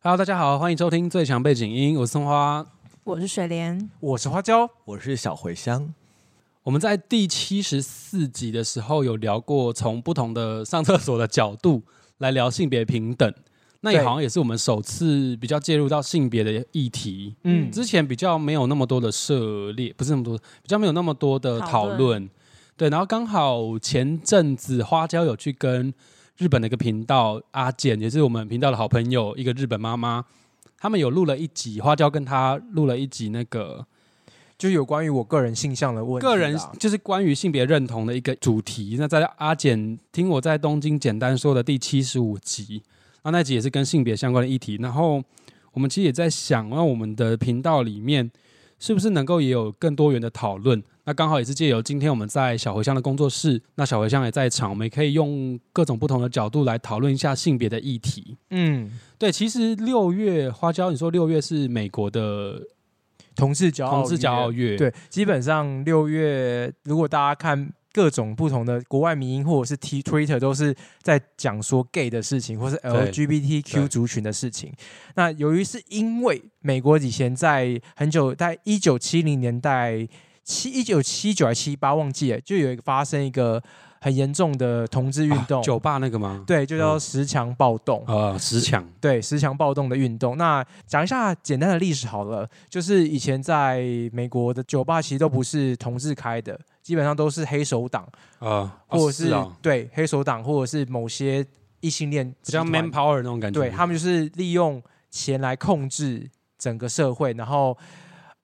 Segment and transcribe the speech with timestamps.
[0.00, 2.64] Hello，大家好，欢迎收听最强背景音，我是松花。
[3.02, 5.92] 我是水莲，我是花椒，我是小茴香。
[6.62, 11.82] 我们在第七十四集的时候有聊过，从不同的上厕所的角度
[12.18, 13.34] 来聊性别平等。
[13.80, 17.34] 那也好像也是我们首次比较介入到性别的议题。
[17.42, 22.30] 嗯，之前比较没有那么多的涉猎，不是那么多，比较没有那么多的讨论。
[22.76, 25.92] 对，然后刚好前阵子花椒有去跟
[26.38, 30.24] 日本的一个频道阿简，也是我们频道的好朋友，一个日本妈妈，
[30.78, 33.84] 他们有录了一集，花椒跟他录了一集那个
[34.56, 38.94] 就有关于我个人性向的问题，个人就是关于性别认同的一个主题。
[39.00, 42.84] 那在阿简听我在东京简单说的第七十五集，
[43.24, 44.76] 那那集也是跟性别相关的议题。
[44.80, 45.20] 然后
[45.72, 48.30] 我们其实也在想，那我们的频道里面
[48.78, 50.80] 是不是能够也有更多元的讨论？
[51.08, 58.36] 那刚好也是借由今天我们在小茴香的工作室，那小茴香也在场，我们也可以用各种不同的角度来讨论一下性别的议题。
[58.50, 62.60] 嗯，对，其实六月花椒，你说六月是美国的
[63.34, 74.70] 同志骄傲，同志骄傲月，对，基本上六月，如果大家看各种不同的国外民音或者是 T Twitter 都是在讲说 gay 的事情，或是 LGBTQ 族群的事情。
[75.14, 80.06] 那由于是因为美国以前在很久，在一九七零年代
[80.48, 83.62] 七一九七九还七八忘记了，就有一个发生一个
[84.00, 86.42] 很严重的同志运动，啊酒吧那个吗？
[86.46, 88.02] 对，就叫嗯十强暴动。
[88.06, 88.82] 呃，十强。
[88.98, 90.38] 对十强暴动的运动。
[90.38, 101.44] 那讲一下简单的历史好了，就是以前在美国的酒吧其实都不是同志开的，基本上都是黑手党，呃，或者是,、啊，对黑手党，或者是某些
[101.80, 103.60] 异性恋比较 man power 那种感觉。
[103.60, 107.76] 对他们就是利用钱来控制整个社会，然后。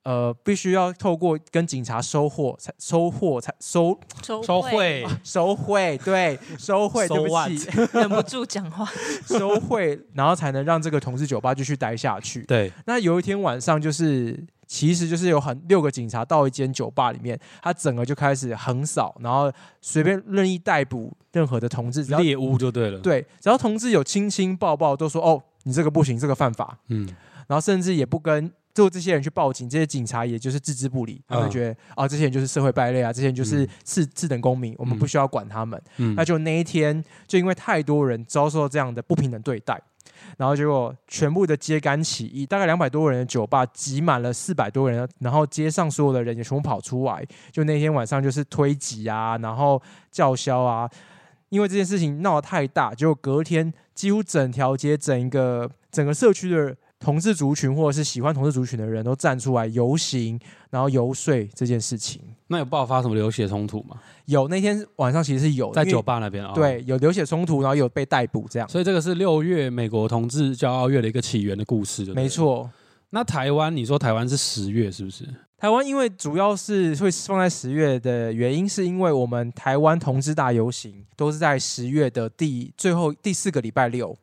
[0.05, 8.87] 呃，必须要透过跟警察收货，才收货才收收收贿，收贿，对，收贿，对不起， 忍不住讲话，
[9.27, 12.43] 收贿，然后才能让这个同志酒吧继续待下去。
[12.43, 19.51] 对，那有一天晚上，就是其实就是有很六个警察到一间酒吧里面，他整个就开始横扫，然后
[19.81, 27.09] 随便任意逮捕任何的同志，只要猎物就对了。，对，只要同志有亲亲抱抱，都说哦，你这个不行，这个犯法，嗯，
[27.47, 28.53] 然后甚至也不跟。
[28.75, 35.81] 就这些人去报警，这些警察也就是置之不理，他们嗯觉得啊、这些人就是社会败类啊，这些人就是次次等公民，我们不需要管他们。
[35.99, 39.81] 嗯那就那一天，就因为太多人遭受到这样的不平等对待，
[40.39, 47.25] 然后结果全部的揭竿起义，大概两百多人的酒吧挤满了四百多人，然后街上所有的人也全部跑出来。
[47.53, 49.81] 就那天晚上就是推挤啊，然后
[50.11, 50.91] 叫嚣啊，
[51.49, 56.77] 因为这件事情闹得太大，结果隔天几乎整条街、整一个整个社区的。
[57.01, 60.39] 同志族群或者是喜欢同志族群的人都站出来游行，
[60.71, 62.21] 然后游说这件事情。
[62.47, 63.97] 那有爆发什么流血冲突吗？
[64.27, 66.53] 有那天晚上其实是有在酒吧那边啊。
[66.53, 66.55] 哦。
[66.55, 68.69] 对，有流血冲突，然后有被逮捕这样。
[68.69, 72.29] 所以这个是六月美国同志骄傲月的一个起源的故事，没。
[72.29, 72.71] 错，
[73.11, 75.25] 那台湾，你说台湾是十月是不是？
[75.57, 84.15] 台湾因为主要是会放在十月的原因，是因为我们台湾同志大游行都是在十月的第最后第四个礼拜六，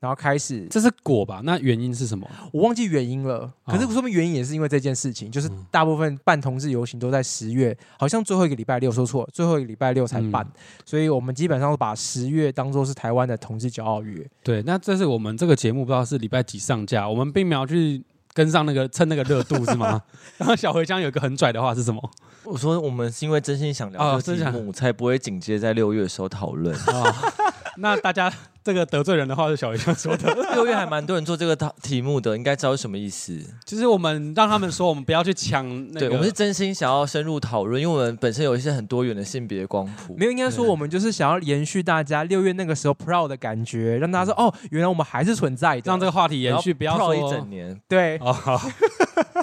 [0.00, 0.66] 然后开始。
[0.70, 1.40] 这是果吧？
[1.44, 2.28] 那原因是什么？
[2.52, 10.52] 我忘记原因了，可是哦说明原因也是因为这件事情，就是嗯大部分办同志游行都在十月，好像最后一个礼拜六说错了，最后一个礼拜六才办，嗯
[10.84, 14.28] 所以我们基本上把十月当做是台湾的同志骄傲月。
[14.42, 18.02] 对，那这是我们这个节目不知道是礼拜几上架，我们并没有去
[18.32, 20.00] 跟上那个蹭那个热度是吗？
[20.38, 22.10] 然后小茴香有一个很拽的话是什么？
[22.44, 26.74] 我说我们是因为真心想哦聊这个题目，才不会紧接在六月的时候讨论。
[26.74, 27.14] 啊，
[27.80, 28.32] 那大家
[28.62, 30.32] 这个得罪人的话是小茴香说的。
[30.54, 33.38] 六月还蛮多人做这个题题目的，应该知道是什么意思。
[33.64, 36.00] 就是我们让他们说，我们不要去抢那个。
[36.00, 40.14] 对，我们是真心想要深入讨论，因为我们本身有一些很多元的性别光谱。
[40.18, 45.82] 没有，应该说我们就是想要延续大家六月那个时候 proud 的感觉，让大家说哦，原来我们还是存在的。
[45.86, 47.80] 让这个话题延续，不要说一整年。
[47.88, 48.60] 对，哦，好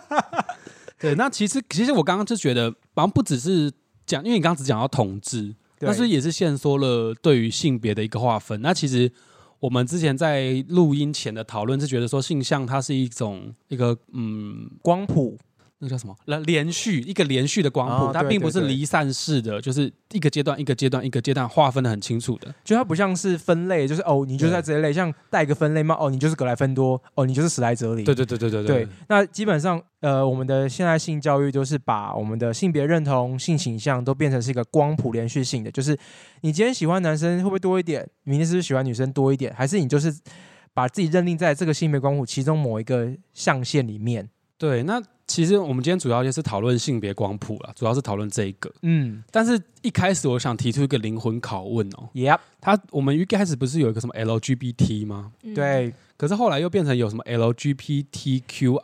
[0.99, 3.71] 对，那其实其实我刚刚就觉得，好像不只是
[4.05, 8.61] 讲，因为你刚刚只讲到同志，对但是也是限缩了对于性别的一个划分。
[8.61, 9.11] 那其实
[9.59, 15.37] 我们之前在录音前的讨论是觉得说，性向它是一种一个嗯，光谱
[15.79, 16.15] 那个叫什么？
[16.25, 22.53] 连连续一个连续的光谱，哦它并不是离散式的，就是一个阶段一个阶段一个阶段划分的很清楚的。
[22.63, 28.03] 就它不像是分类，就是哦，你就在这一类，像带一个分类嘛，哦，你就是格莱芬多，哦，你就是史莱哲林。
[28.03, 35.95] 对对对对对对，那基本上，呃，我们的现在性教育就是把我们的性别认同、性倾向都变成是一个光谱连续性的，就是
[36.41, 40.11] 你今天喜欢男生会不会多一点，明天是不是喜欢女生多一点，还是你就是
[40.73, 44.27] 把自己认定在这个性别光谱其中某一个象限里面？
[44.57, 48.73] 对，那其实我们今天主要就是讨论性别光谱了，主要是讨论这一个。
[48.81, 49.21] 嗯。
[49.29, 55.33] 但是一开始我想提出一个灵魂拷问哦，，Yep，他我们一开始不是有一个什么 LGBT 吗？
[55.43, 58.77] 嗯，对，可是后来又变成有什么 LGBTQIA，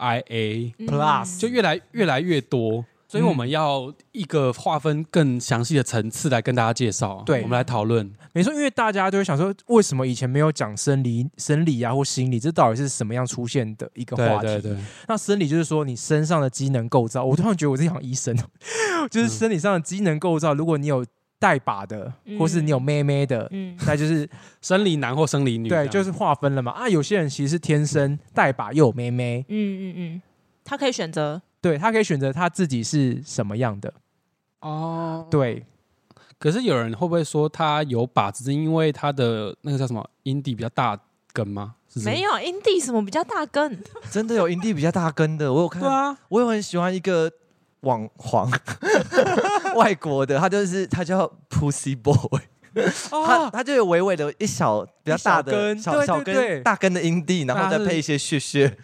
[0.78, 0.88] 嗯。
[0.88, 7.21] Plus 就越来越来越多，所以我们要一个划分更详细的层次来跟大家介绍。
[7.25, 7.44] 对。
[7.44, 8.12] 我们来讨论。
[8.31, 14.48] 没错，因为大家都会想说，为什么以前没有讲生理、生理啊或心理，这到底是什么样出现的一个话题？
[14.48, 14.77] 对对对，
[15.07, 18.36] 那生理就是说你身上的机能构造，我突然觉得我自己好像医生，
[19.12, 21.06] 就是生理上的机能构造，如果你有
[21.38, 22.39] 带把的，嗯。
[22.39, 24.27] 或是你有妹妹的，嗯，那就是
[24.60, 26.71] 生理男或生理女对，就是划分了嘛。
[26.71, 30.21] 啊，有些人其实是天生带把又有妹妹，嗯嗯嗯，
[30.63, 33.94] 他可以选择，对他可以选择他自己是什么样的，
[34.60, 35.25] 哦。
[35.31, 35.65] 对。
[36.38, 41.00] 可是有人会不会说他有把，只是因为他的那个叫什么阴蒂比较大
[41.31, 41.75] 根吗？
[42.04, 43.81] 没有阴蒂什么比较大根，
[44.12, 47.31] 真的有营地比较大根的，我有看对，啊，我有很喜欢一个
[47.81, 48.51] 网黄
[49.77, 52.42] 外国的，他就是他叫 Pussy Boy，
[53.10, 58.75] 他哦，他就有微微的一小比较大的小根对小根大根的阴蒂，然后再配一些血血。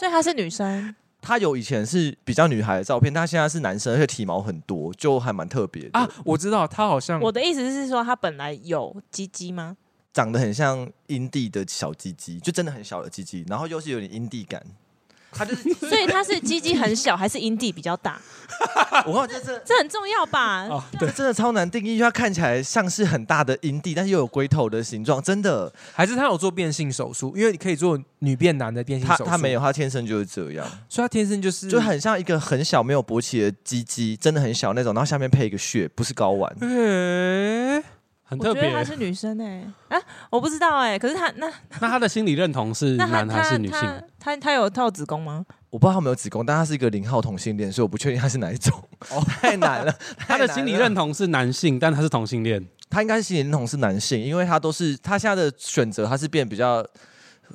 [0.00, 0.94] 所以她是女生。
[1.20, 5.98] 他有以前是比较女孩的照片，他现在是男生，而且体毛很多，就还蛮特别的。
[5.98, 9.76] 啊，我知道他好像我的意思是说，他本来有鸡鸡吗？
[10.12, 14.64] 长得很像阴蒂的小鸡鸡，就真的很小的鸡鸡，然后又是有点阴蒂感。
[15.32, 18.20] 他就是， 所以他是鸡鸡很小，还是阴蒂比较大？
[19.06, 20.66] 我告诉你这这这很重要吧？
[20.68, 29.24] 哦，这真的超难定义，因为它看起来像是很大的阴蒂，但是又有龟头的形状，真的，还是他有做变性手术，因为你可以做女变男的变性手术。
[29.24, 36.54] 他他没有，，他天生就是这样，所以他天生就是就很像一个很小没有勃起的鸡鸡，真的很小那种，然后下面配一个穴，不是睾丸。
[36.60, 37.59] 诶
[38.30, 38.90] 很特别我觉得她。
[38.90, 40.00] 是女生哎、啊，
[40.30, 41.46] 我不知道哎、可是她那
[41.80, 43.80] 那她的心理认同是 男还是女性？
[44.18, 45.44] 她她她有她有子宫吗？
[45.70, 48.72] 我不知道她有没有子宫，但她是一个零号同性恋，所以我不确定她是哪一种。
[49.10, 49.92] 哦， 太难了。
[50.16, 52.64] 他的心理认同是男性，但他是同性恋。
[52.88, 56.84] 他应该是心理认同是男性，因为他都是他现在的选择，他是变比较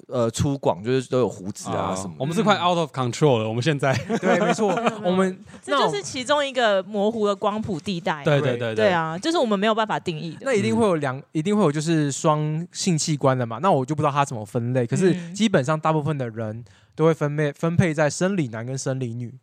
[0.08, 2.16] 呃粗犷，就是都有胡子啊哦什么。
[2.18, 3.48] 我们是快 out of control 了。
[3.48, 4.70] 我们现在， 对，没错，
[5.04, 8.24] 我们这就是其中一个模糊的光谱地带。
[8.24, 10.40] 对对对对，啊，就是我们没有办法定义的。
[10.42, 13.60] 那一定会有两，一定会有就是双性器官的嘛。
[13.62, 16.64] 那我就不知道它怎么分类，可是嗯基本上大部分的人
[16.96, 19.34] 都会分配分配在生理男跟生理女。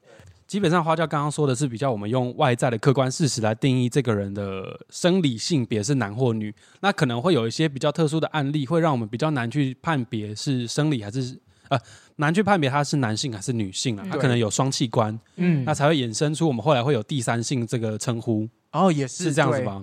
[0.53, 11.79] 基本上花椒刚刚说的是比较我们用外在的客观事实来定义这个人的生理性别是男或女，那可能会有一些比较特殊的案例，会让我们比较难去判别是生理还是呃
[12.17, 19.65] 难去判别他是男性还是女性啊，嗯他可能有双器官，嗯那才会衍生出我们后来会有第三性这个称呼，哦，也是是这样子对。
[19.65, 19.83] 吗？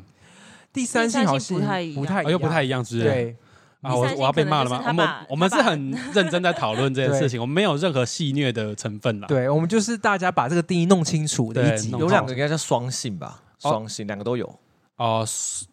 [0.72, 2.00] 第三性好像不太一样。
[2.00, 3.07] 不太哦，又不太一样，是不是？
[3.07, 3.36] 对，
[3.81, 4.83] 啊，我我要被骂了吗？
[4.87, 9.27] 我们我们是很 认真在讨论这件事情， 我们没有任何戏谑的成分啦。
[9.27, 11.91] 对，我们就是大家把这个定义弄清楚的一集。
[11.91, 14.59] 对有两个应该叫双性吧，哦双性两个都有。
[15.00, 15.25] 哦，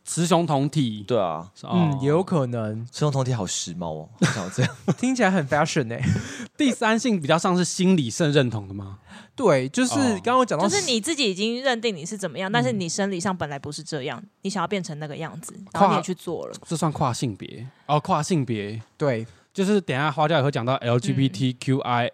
[0.04, 1.70] 雌雄同体，对啊，哦。
[1.74, 4.76] 嗯，也有可能，雌雄同体好时髦哦，好想要这样。
[4.96, 6.00] 听起来很 fashion 哎、
[6.56, 9.00] 第三性比较像是心理上认同的吗？
[9.34, 10.20] 对，就是哦。
[10.22, 16.54] 刚刚我讲到，就是你自己已经认定你是怎么样，但是你生理上本来不是这样，你想要变成那个样子，然后你也去做了。
[16.64, 17.66] 这算跨性别？
[17.86, 18.80] 哦，跨性别。
[18.96, 19.26] 对。
[19.52, 22.10] 就是等一下花椒也会讲到 LGBTQIA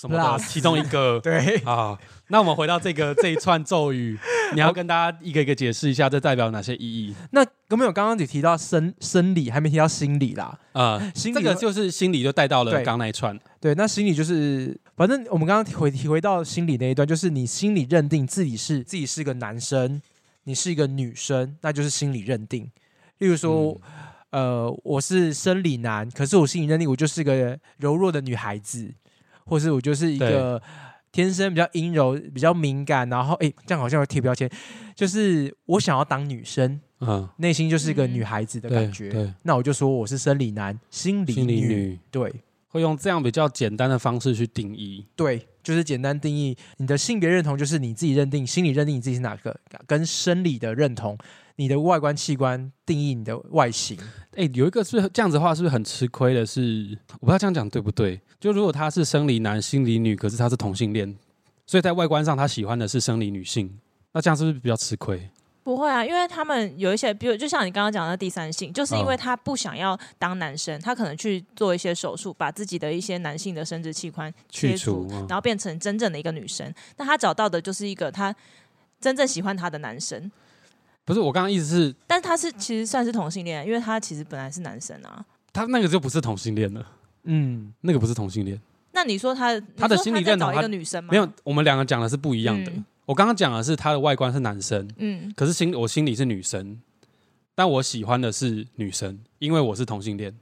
[0.00, 1.98] 什么的其中一个 对，啊。
[2.28, 4.18] 那我们回到这个 这一串咒语，
[4.52, 10.58] 你要跟大家一个一个解释一下，这代表哪些意义那有没有刚刚只提到生生理，还没提到心理啦。
[10.72, 10.98] 啊？
[11.14, 20.02] 心理这个就是心理就带到了对刚那一串，对，那心理就是，反正我们刚刚回提回到心理那一段，就是你心里认定自己是自己是一个男生，
[20.44, 22.68] 你是一个女生，那就是心理认定。
[23.18, 23.80] 例如说，
[24.30, 28.92] 呃，我是生理男，可是我心理认定我就是个柔弱的女孩子，
[29.46, 30.60] 或是我就是一个
[31.12, 34.50] 天生比较阴柔、比较敏感，然后诶，这样好像会贴标签，
[34.94, 39.08] 就是我想要当女生，嗯，内心就是一个嗯女孩子的感觉。
[39.08, 41.66] 对，那我就说我是生理男，心理心理女。
[41.68, 42.32] 女对
[42.68, 45.06] 会用这样比较简单的方式去定义。
[45.16, 51.16] 对，就是简单定义你的性别认同，就是你自己认定、心理认定你自己是哪个，跟生理的认同，
[51.56, 53.98] 你的外观器官定义你的外形。
[54.36, 56.96] 哎、有一个是这样子的话，是不是很吃亏的是？
[57.20, 58.20] 我不知道这样讲对不对？
[58.38, 61.16] 就如果他是生理男、心理女，可是他是同性恋，
[61.66, 63.78] 所以在外观上他喜欢的是生理女性，
[64.12, 65.28] 那这样是不是比较吃亏？
[65.64, 76.72] 不会啊，因为他们有一些，比如就像你刚刚讲的第三性，就是因为哦他不想要当男生，他可能去做一些手术，把自己的一些男性的生殖器官切去除然后变成真正的一个女生。
[76.98, 78.32] 那他找到的就是一个他
[79.00, 80.30] 真正喜欢他的男生，
[81.06, 85.24] 不是我刚刚意思是，但是他是其实算是同性恋，因为他其实本来是男生啊。
[85.52, 86.86] 他那个就不是同性恋了，
[87.22, 88.60] 嗯，那个不是同性恋，
[88.92, 91.10] 那你说他他的心理在找一认同一个女生吗？
[91.12, 92.70] 没有，我们两个讲的是不一样的。
[92.70, 96.76] 嗯我刚刚讲的是他的外观是男生，嗯，可是心我心里是女生，
[97.54, 100.34] 但我喜欢的是女生，因为我是同性恋。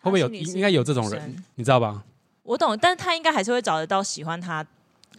[0.00, 1.36] 会不会有应该有这种人？
[1.54, 2.02] 你知道吧？
[2.42, 4.66] 我懂，但是他应该还是会找得到喜欢他，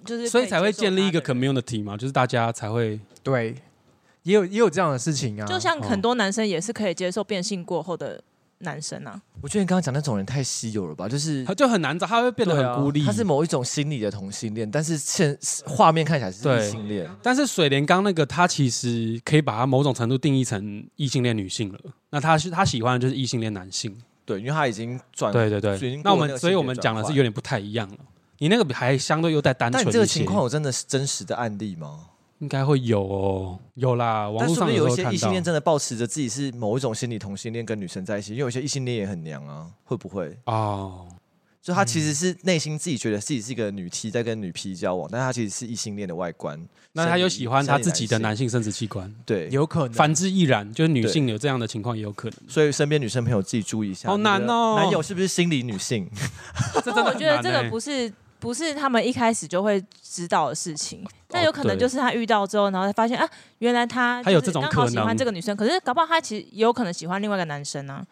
[0.03, 3.55] 就是所以才会建立一个 community 嘛，就是大家才会对，
[4.23, 5.45] 也有也有这样的事情啊。
[5.45, 8.21] 就像哦很多男生也是可以接受变性过后的
[8.59, 9.21] 男生啊。
[9.41, 11.09] 我觉得你刚刚讲那种人太稀有了吧？
[11.09, 13.03] 就是他就很难找，他会变得很孤立。
[13.03, 15.35] 他是某一种心理的同性恋，但是现
[15.65, 17.09] 画面看起来是异性恋。
[17.23, 21.79] 但是水莲刚那个，他其实可以把他某种程度定义成异性恋女性了。
[22.11, 23.95] 那他是他喜欢的就是异性恋男性。
[24.23, 25.33] 对，因为他已经转。
[25.33, 27.97] 对对对，那我们所以我们讲的是有点不太一样了。
[28.37, 32.07] 你那个还相对又带单纯一些，但你这个情况有真的是真实的案例吗？
[32.41, 38.31] 应该会有哦，有啦，网络上但是不是有一些异性恋真的抱持着自己是某一种心理同性恋跟女生在一起？
[38.33, 40.35] 因为有些异性恋也很娘啊，会不会？
[40.45, 41.07] 哦，
[41.61, 46.59] 就他其实是内心自己觉得自己是一个女 T 在跟女 P 交往，但他其实是异性恋的外观。
[46.93, 52.37] 那他有喜欢他自己的男性生殖器官，对，有可能反之亦然，就是女性有这样的情况也有可能。
[52.49, 56.09] 所以身边女生朋友自己注意一下，好难哦男友是不是心理女性？
[56.83, 63.29] 这真的我觉得这个不是不是他们一开始就会知道的事情，但哦有可能就是他遇到之后，然后才发现啊，
[63.59, 68.05] 原来他他有这种可刚好喜欢这个女生，可是搞不好他其实也有可能喜欢另外一个男生啊。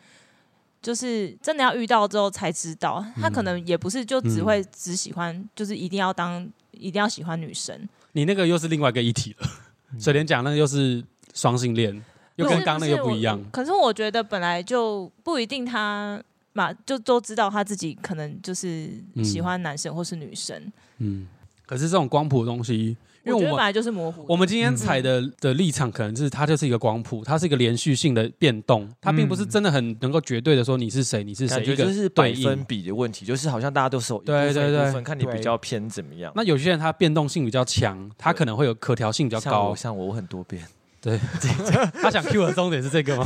[0.82, 7.78] 就是真的要遇到之后才知道，他可能也不是就只会只喜欢，就是一定要当一定要喜欢女生，
[8.14, 9.48] 你那个又是另外一个议题了。
[9.92, 12.02] 嗯水莲讲那个又是双性恋，
[12.38, 13.44] 又跟刚刚那个不一样。
[13.52, 16.22] 可是我觉得本来就不一定他
[16.53, 18.89] 嘛，就都知道他自己可能就是
[19.24, 21.27] 喜欢男生或是女生，嗯，
[21.65, 24.25] 可是这种光谱的东西，因为我们我觉得本来就是模糊。
[24.27, 32.63] 我们今天采的的立场，可能就是它就是一个光谱，它是一个连续性的变动，它并不是真的很能够绝对的说你是谁，你是谁，就是百分。
[32.65, 36.32] 比的问题，就是好像大家都是对对对看你比较偏怎么样。
[36.36, 39.98] 那有些人他变动性比较强，他可能会有可调性比较高像我，。
[39.98, 40.63] 像我，我很多变。
[41.01, 41.18] 对
[42.01, 43.25] 他想 Q 的重点是这个吗？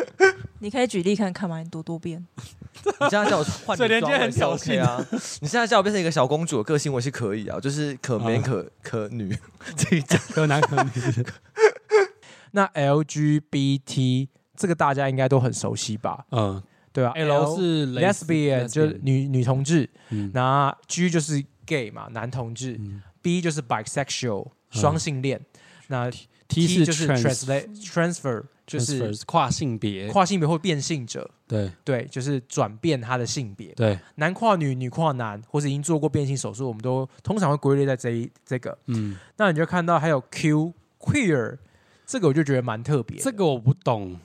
[0.60, 1.60] 你可以举例看看吗？
[1.60, 2.26] 你多多变，
[3.00, 5.06] 你现在叫我换水莲女装也是今天很挑 OK 啊！
[5.40, 9.36] 你现在叫我变成一个小公主的个性，我是可以啊，就是可 man 啊可可女。
[9.76, 10.20] 这一讲。
[10.30, 10.90] 可男可女。
[12.52, 16.24] 那 LGBT 这个大家应该都很熟悉吧？
[16.32, 16.62] 嗯。
[16.92, 20.28] 对啊，L 是 lesbian 就是女女同志，嗯。
[20.34, 22.72] 那 G 就是 gay 嘛，男同志。
[22.80, 25.40] 嗯，B 就是 bisexual 双性恋，
[25.86, 26.10] 那
[26.48, 28.42] T 是就是 trans translate transfer
[28.78, 38.78] 就是跨性别，跨性别或变性者，对对，就是转变他的性别，对，男跨女，女跨男，或是已经做过变性手术，我们都通常会归类在这一这个。
[38.86, 41.58] 嗯，那你就看到还有 Q queer，
[42.06, 43.18] 这个我就觉得蛮特别。
[43.18, 44.20] 这个我不懂。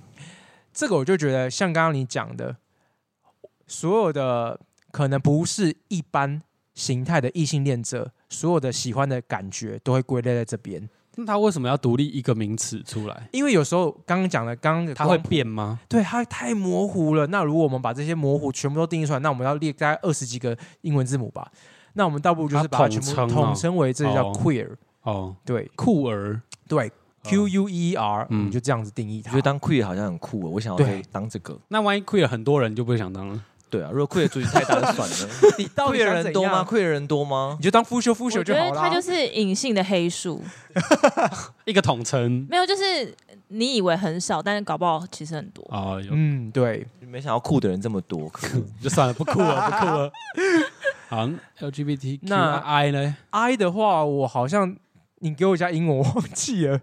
[0.72, 2.58] 这个我就觉得像刚刚你讲的，
[3.66, 4.60] 所有的
[4.92, 6.44] 可能不是一般
[6.76, 10.88] 形态的异性恋者，所有的喜欢的感觉都会归类在这边。
[11.18, 13.30] 那他为什么要独立一个名词出来？
[13.32, 15.80] 因为有时候刚刚讲的，刚刚的它会变吗？
[15.88, 17.26] 对它太模糊了。
[17.28, 21.50] 那如果我们把这些模糊全部都定义出来，那我们要列大概二十几个英文字母吧。
[21.94, 24.70] 那我们倒不如就是把它全部统称哦统称为这叫哦 queer，、
[25.04, 26.92] 哦，对酷儿，对
[27.24, 29.32] ，Q U E E R，嗯嗯，就这样子定义它。
[29.32, 31.58] 我觉得当 queer 好像很酷哦，我想要可以当这个。
[31.70, 33.42] 那万一 queer 很多人就不会想当了。
[33.76, 35.54] 对啊，如果 queer 族群太大就 算了。
[35.58, 37.64] 你到底人多吗怎样？？queer 人多吗你？
[37.66, 38.72] 就当腐朽腐朽就好了。
[38.72, 40.42] 得它就是隐性的黑数，
[41.66, 43.14] 一个统称没有就是
[43.50, 45.62] 你以为很少，但是搞不好其实很多。
[45.70, 48.32] 啊，有嗯，对，没想到酷的人这么多，
[48.82, 50.12] 就算了，不酷了，不酷了。
[51.10, 51.28] 好
[51.60, 54.76] ，LGBT 那 I 呢？I 的话，我好像
[55.20, 56.80] 你给我一下英文，我忘记了，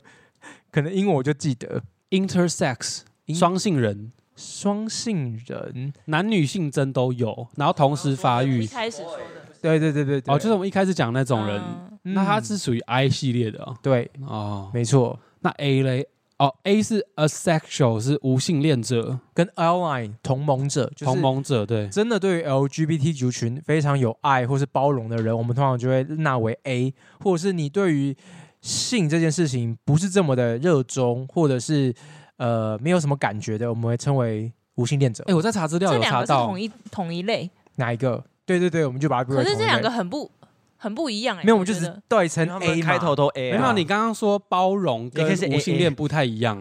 [0.71, 1.83] 可能英文我就记得。
[2.11, 8.67] intersex 英双性人，双性人，男女性征都有，然后同时发一育。
[8.67, 9.23] 开始说的
[9.61, 11.63] 对对对对对，哦，就是我们一开始讲那种人，
[12.03, 13.77] 那他是属于 I 系列的哦。
[13.81, 16.09] 对，哦，没错，那 A 嘞？
[16.39, 21.89] 哦，A 是 asexual，是无性恋者、跟 Ally 同盟者，就是同盟者，对。
[21.89, 28.17] 真的对于 LGBT 族群非常有爱或是包容的人，我们通常就会纳为 A，或者是你对于
[28.61, 31.95] 性这件事情不是这么的热衷，或者是
[32.37, 35.25] 呃没有什么感觉的，我们会称为无性恋者。
[35.27, 38.23] 哎，我在查资料这两个是有查到同，一同一类，哪一个？
[38.45, 39.33] 对对对，我们就把它。
[39.33, 40.31] 可是这两个很不
[40.77, 41.45] 很不一样哎。
[41.45, 43.61] 没有，我们就是对称 A 开头都 A 啊。
[43.61, 46.61] 没有，你刚刚说包容跟无性恋不太一样。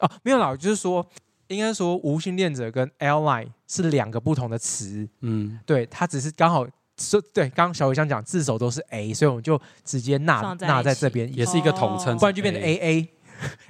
[0.00, 1.04] 哦，没有啦，就是说，
[1.46, 6.66] 应该说无性恋者跟 ally 是两个不同的词，嗯，对，它只是刚好
[6.98, 13.08] 说对，刚刚小伟想讲字首都是 A，所以我们就直接纳纳在这边，也是一个统称，哦不然就变成 A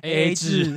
[0.02, 0.74] A A A 制。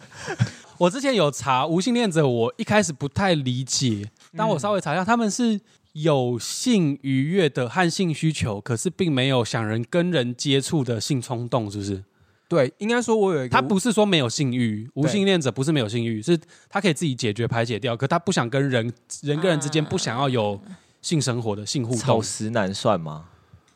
[0.78, 5.60] 我之前有查无性恋者，我一开始不太理解，但我稍微查一下，他们是
[5.92, 12.02] 有性愉悦的和性需求，可是并没有想人跟人接触的性冲动，是不是？
[12.48, 16.36] 对，应该说我有一个他不是说没有性欲，无性恋者不是没有性欲，是
[16.68, 20.60] 他可以自己解决排解掉，可他不想跟人人跟人之间不想要有
[21.02, 23.26] 性生活的性互动草动，食男算吗？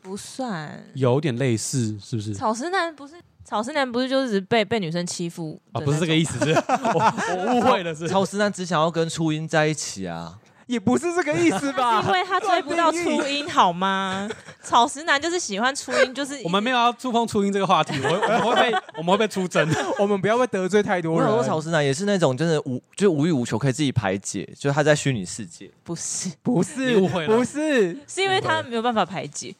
[0.01, 0.87] 不算。
[0.95, 2.33] 有点类似，是不是？
[2.33, 6.51] 草食男不是草食男，不是就是被被女生欺负啊，不是这个意思，是
[6.93, 10.39] 我我误会了，是草食男只想要跟初音在一起啊。
[10.67, 12.01] 也不是这个意思吧？
[12.01, 12.97] 是 因为他追不到初
[13.27, 14.27] 音好吗？
[14.63, 19.69] 草食男就是喜欢初音，就是我们没有要触碰初音这个话题，我我们会被我们会被出征。
[19.99, 21.29] 我们不要被得罪太多人。
[21.29, 25.69] 我有说草食男也是那种真的无就是无欲无求，可以自己排解，就是他在虚拟世界。
[25.83, 29.53] 不是，不是，误会了不是，是因为他没有办法排解。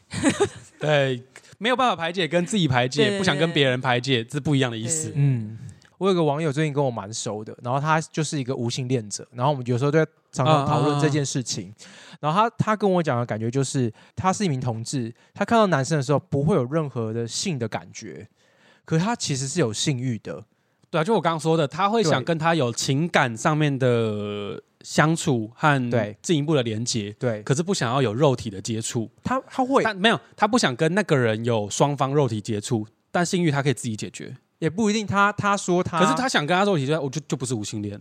[0.79, 1.21] 对，
[1.57, 5.11] 没有办法排解，跟自己排解，对对不想跟别人排解，是不一样的意思。
[5.15, 5.57] 嗯。
[5.97, 11.73] 我有个网友最近跟我蛮熟的，然后他就是一个无性恋者，然后我们有时候都在常常讨论这件事情。
[12.19, 18.27] 然后他他跟我讲的感觉就是，他是一名同志，他看到男生的时候不会有任何的性的感觉，
[18.83, 20.43] 可是他其实是有性欲的。
[20.89, 29.09] 对啊，就我刚刚说的，他会想跟他有情感上面的相处和对进一步的连接，对，可是不想要有肉体的接触。
[29.23, 34.37] 他他会但没有，他不想跟那个人有双方肉体接触，但性欲他可以自己解决。
[34.59, 37.99] 也不一定他，他说他，可是他想跟他肉体接触，我就就不是无性恋，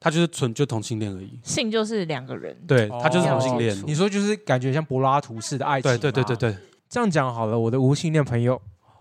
[0.00, 1.38] 他就是纯就同性恋而已。
[1.42, 3.76] 性就是两个人，对哦他就是同性恋。
[3.86, 6.50] 你说就是感觉像柏拉图式的爱情，对对对对。
[6.50, 6.56] 对，
[6.88, 8.60] 这样讲好了，我的无性恋朋友，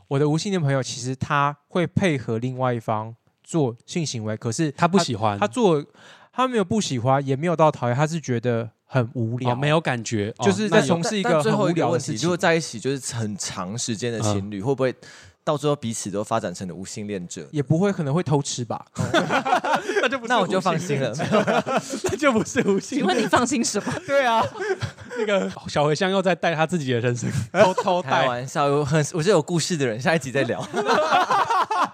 [0.09, 5.83] 我的无性恋朋友其实他会配合另外一方做性行为，可是他不喜欢，他做
[6.35, 12.35] 他没有不喜欢，也没有到讨厌，他是觉得很无聊，哦没有感觉，哦就是在从事一个很无后一个问题，聊的事情如果。
[12.37, 14.93] 在一起就是很长时间的情侣，会不会
[15.43, 17.47] 到最后彼此都发展成了无性恋者？
[17.51, 18.85] 也不会可能会偷吃吧？
[20.01, 21.13] 那就那我就放心了。
[22.03, 22.99] 那就不是无性恋。
[22.99, 23.93] 请问你放心什么？
[24.05, 24.43] 对啊，
[25.17, 28.27] 那个小茴香又在带他自己的人生，偷偷开带。
[28.27, 30.59] 玩笑，我很我是有故事的人，下一集再聊。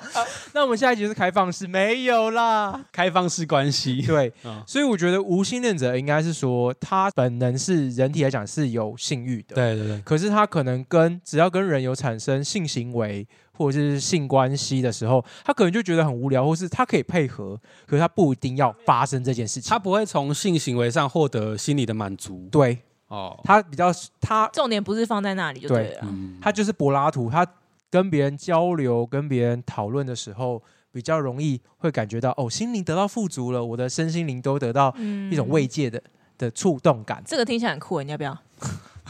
[0.54, 2.84] 那我们下一集是开放式，没有啦。
[2.92, 4.02] 开放式关系。
[4.02, 19.70] 对， 嗯所以我觉得无性恋者应该是说，他本能是人体来讲是有性欲的，对对对，可是他可能跟只要跟人有产生性行为或者是性关系的时候，他可能就觉得很无聊，或是他可以配合，可是他不一定要发生这件事情。
[19.70, 22.48] 他不会从性行为上获得心理的满足。
[22.52, 26.08] 对哦，他比较他重点不是放在那里就对了
[26.42, 27.46] 他就是柏拉图，他
[27.92, 36.02] 跟别人交流、跟别人讨论的时候，比较容易会感觉到哦，心灵得到富足了，我的身心灵都得到嗯一种慰藉的
[36.38, 37.22] 的触动感。
[37.28, 38.36] 这个听起来很酷，你要不要？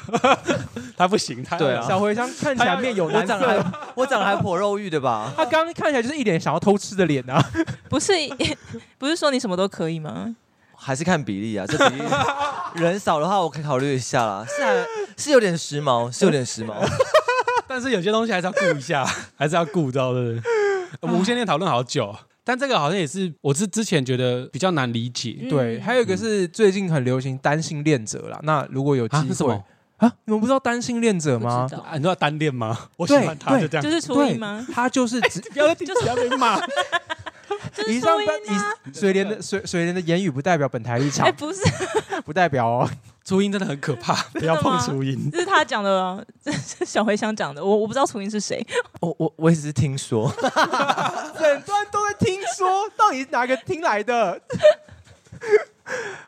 [0.97, 3.57] 他不行，他对啊小茴香看起来面有难我长还
[3.95, 5.31] 我长得还颇肉欲的吧？
[5.37, 7.39] 他刚刚看起来就是一脸想要偷吃的脸啊。
[7.87, 8.13] 不是，
[8.97, 10.35] 不是说你什么都可以吗？
[10.75, 12.03] 还是看比例啊，这比例
[12.75, 14.43] 人少的话，我可以考虑一下啦。
[14.47, 14.85] 是还
[15.17, 16.73] 是有点时髦，是有点时髦。
[17.73, 19.05] 但是有些东西还是要顾一下，
[19.37, 20.35] 还是要顾到的。
[20.99, 28.37] 我们无线电讨论好久，但这个好像也是我是之前觉得比较难理解嗯对，还有一个是最近很流行单性恋者啦。
[28.43, 29.25] 那如果有机啊？
[29.25, 29.53] 是什会？
[29.97, 32.77] 啊，你们不知道单性恋者吗你知道单恋吗？
[32.97, 33.83] 我喜对欢他，就这样。
[33.83, 34.67] 就是初对音吗？
[34.73, 36.59] 他就是只 不要再不要被骂。
[37.73, 38.73] 就是以上初音啊！
[38.85, 41.61] 以水莲的水水莲的言语不代表本台立场哎，，不是，
[42.25, 42.89] 不代表哦。
[43.23, 45.29] 初音真的很可怕， 不要碰初音。
[45.31, 47.63] 这是他讲的哦， 这是小茴香讲的。
[47.63, 48.65] 我我不知道初音是谁，
[48.99, 54.41] 我我我也只是听说，整段都在听说，到底是哪个听来的？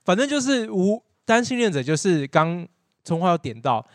[0.06, 2.66] 反正就是无单性恋者，就是刚
[3.04, 3.86] 聪话要点到，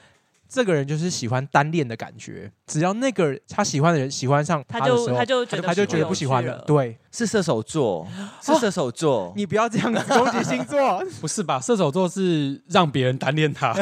[0.49, 2.51] 这个人就是喜欢单恋的感觉。
[2.67, 6.57] 只要那个他喜欢的人喜欢上他就的时候，他就觉得他就觉得不喜欢了。
[6.57, 6.65] 了。
[6.67, 8.07] 对是射手座，
[8.43, 9.33] 是射手座。
[9.37, 11.61] 你不要这样子 攻击星座，不是吧？
[11.61, 13.75] 射手座是让别人单恋他，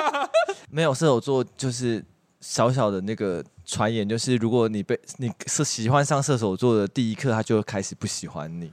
[0.70, 2.04] 没有射手座就是
[2.40, 8.70] 小小的那个传言，就是如果你被你是喜欢上射手座的第一刻，他就开始不喜欢你。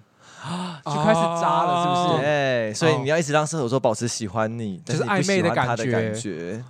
[0.86, 2.22] 就开始渣了，是不哦是？
[2.24, 6.64] 对，所以你要一直让射手座保持喜欢你，就是但你不喜暧昧的欢他的感觉感觉。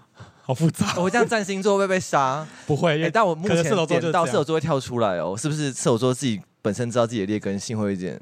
[0.50, 0.96] 好复杂。
[0.98, 2.44] 我这样占星座会被杀？
[2.66, 8.20] 不会，但我目前可能射手座就是点到射手座会跳出来哦，是不是射手座自己本身知道自己的劣根性，会有一点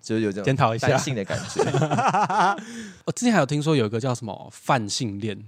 [0.00, 1.60] 就是有这种检讨一下性的感觉？
[3.04, 5.38] 我 之前还有听说有一个叫什么泛性恋，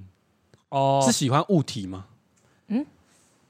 [0.68, 2.04] 哦是喜欢物体吗？
[2.66, 2.84] 嗯，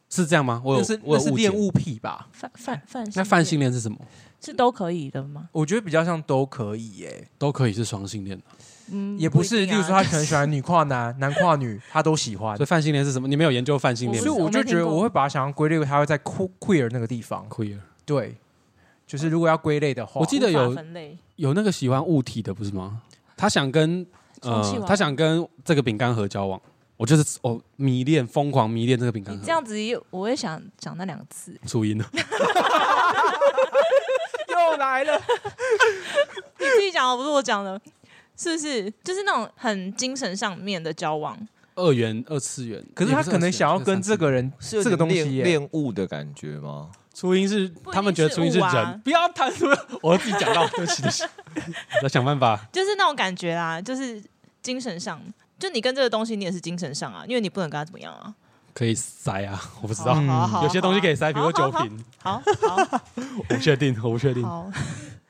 [0.08, 0.62] 是这样吗？
[0.64, 1.52] 我有是我是恋。
[1.52, 2.28] 物癖吧？
[2.30, 3.98] 泛泛泛那泛性恋是什么？
[4.40, 5.48] 是都可以的吗？
[5.52, 8.44] 我觉得比较像都可以耶，都可以是双性恋的。
[8.90, 12.66] 嗯，也不是，一定啊例如说他可能喜欢女跨男、 男跨女，他都喜欢所以。
[12.66, 13.28] 泛性恋是什么？
[13.28, 17.46] 你没有研究泛性恋吗所以我就觉得我会把它想要归类为他会在 que- queer 那个地方。
[17.50, 18.36] ？queer 对，
[19.06, 23.02] 就是如果要归类的话，我记得有法分类有那个喜欢物体的不是吗？
[23.36, 24.06] 他想跟
[24.40, 26.58] 充气娃娃他想跟这个饼干盒交往，
[26.96, 29.38] 我就是哦迷恋疯狂迷恋这个饼干盒。
[29.38, 32.10] 你这样子也，我会想讲那两个字，初音了，
[34.70, 35.16] 又来了，
[36.58, 37.80] 你自己讲的，不是我讲的，
[38.36, 38.90] 是不是？
[39.02, 41.38] 就是那种很精神上面的交往，
[41.74, 44.52] 二元二次元，可是他可能想要跟这个人。
[44.60, 46.90] 是有这个东西耶，恋物的感觉吗？
[47.14, 49.66] 初音是一定他们觉得初音是是物啊人，不要谈出
[50.02, 51.24] 我自己讲到，对不起对不起，
[52.04, 52.60] 我想办法。
[52.72, 54.22] 就是那种感觉啦，就是
[54.62, 55.20] 精神上，
[55.58, 58.32] 就你跟这个东西，你也是精神上啊，因为你不能跟他怎么样啊。
[58.78, 60.14] 可以塞啊， 我不知道，
[60.62, 64.44] 有些东西可以塞，比如说酒瓶，好好 我不确定，我不确定。
[64.44, 64.70] 好，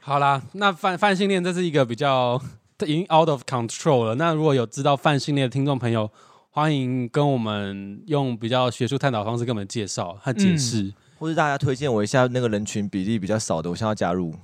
[0.01, 2.39] 好啦，那泛泛性恋这是一个比较
[2.85, 4.15] 已经 out of control 了。
[4.17, 6.11] 那如果有知道泛性恋的听众朋友，
[6.51, 10.93] 欢迎跟我们用比较学术探讨方式跟我们介绍和解释。
[11.19, 14.35] 或者大家推荐我一下那个人群比例比较少的，我想要加入。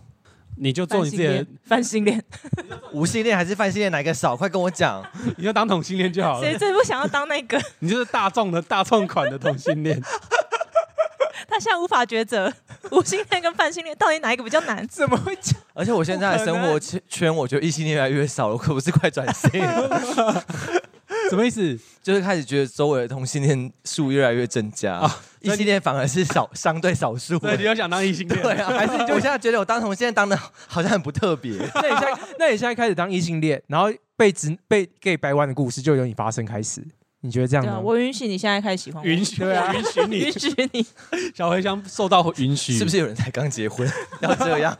[0.56, 2.22] 你就做你自己的，泛性恋，
[2.92, 4.36] 无性恋还是泛性恋哪一个少？
[4.36, 5.04] 快跟我讲。
[5.36, 6.48] 你就当同性恋就好了。
[6.48, 7.60] 谁最不想要当那个？
[7.80, 10.00] 你就是大众的 大众款的同性恋。
[11.46, 12.52] 他现在无法抉择，
[12.90, 14.86] 无性恋跟泛性恋到底哪一个比较难？
[14.88, 15.54] 怎么会讲？
[15.74, 20.44] 而且我现在的生活圈圈，我觉得异性恋越来越少了，我可不是快转性了，
[21.30, 21.78] 什么意思？
[22.02, 25.20] 就是开始觉得周围的同性恋数越来越增加，啊
[25.52, 27.38] 异性恋反而是少相对少数。
[27.38, 28.40] 对，你又想当异性恋？
[28.42, 31.52] 对啊，还是我现在觉得我当同性恋当的好像很不特别。
[31.74, 36.83] 那你现在，那你现在开始当异性恋，然后被直被 gay 掰弯的故事就由你发生开始，
[37.20, 37.80] 你觉得这样对啊，呢？
[37.80, 40.87] 我允许你现在开始喜欢我，允许，对啊 允许你允许你。
[41.35, 43.88] 小茴香受到允许，是不是有人才刚结婚
[44.20, 44.76] 要这样？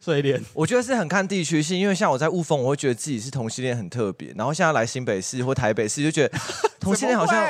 [0.00, 0.42] 水莲？
[0.54, 6.38] 我觉得是很看地区性，因为像我在雾峰，我会觉得自己是同性恋很特别，然后现在来新北市或台北市就觉得
[6.80, 7.44] 同性恋好像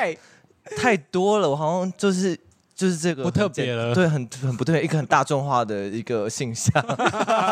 [0.77, 2.39] 太多了，我好像就是
[2.75, 6.73] 就是这个不特别了对，很很不对，一个很大众化的一个现象。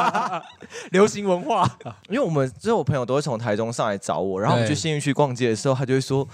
[0.92, 6.29] 流行文化，因为我们之后我朋友都会从台中上来找我，然后我们去信义区逛街的时候，他就会说。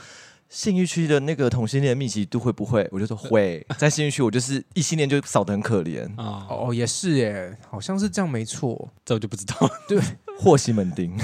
[0.53, 2.87] 信义区的那个同性恋密集度会不会？
[2.93, 6.05] 我就说会，在信义区我就是异性恋就少得很可怜。
[6.21, 8.91] 啊，哦，也是耶，好像是这样，没错。
[9.03, 9.57] 这我就不知道，
[9.89, 9.99] 对
[10.39, 11.19] 霍西门町，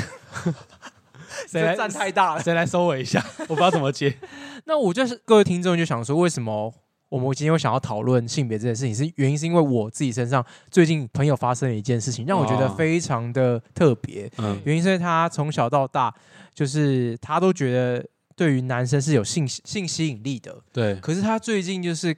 [1.49, 2.43] 谁来这站太大了。
[2.43, 3.25] 谁来收我一下？
[3.47, 4.17] 我不知道怎么接。
[4.67, 6.73] 那我就是各位听众就想说，为什么
[7.09, 8.95] 我们今天会想要讨论性别这件事情？
[8.95, 14.31] 是原因是因为我自己身上最近朋友发生了一件事情，让我觉得哦非常的特别。
[14.39, 16.15] 嗯，原因是因为他从小到大，
[16.53, 22.15] 就是他都觉得对于男生是有性性吸引力的，对，可是他最近就是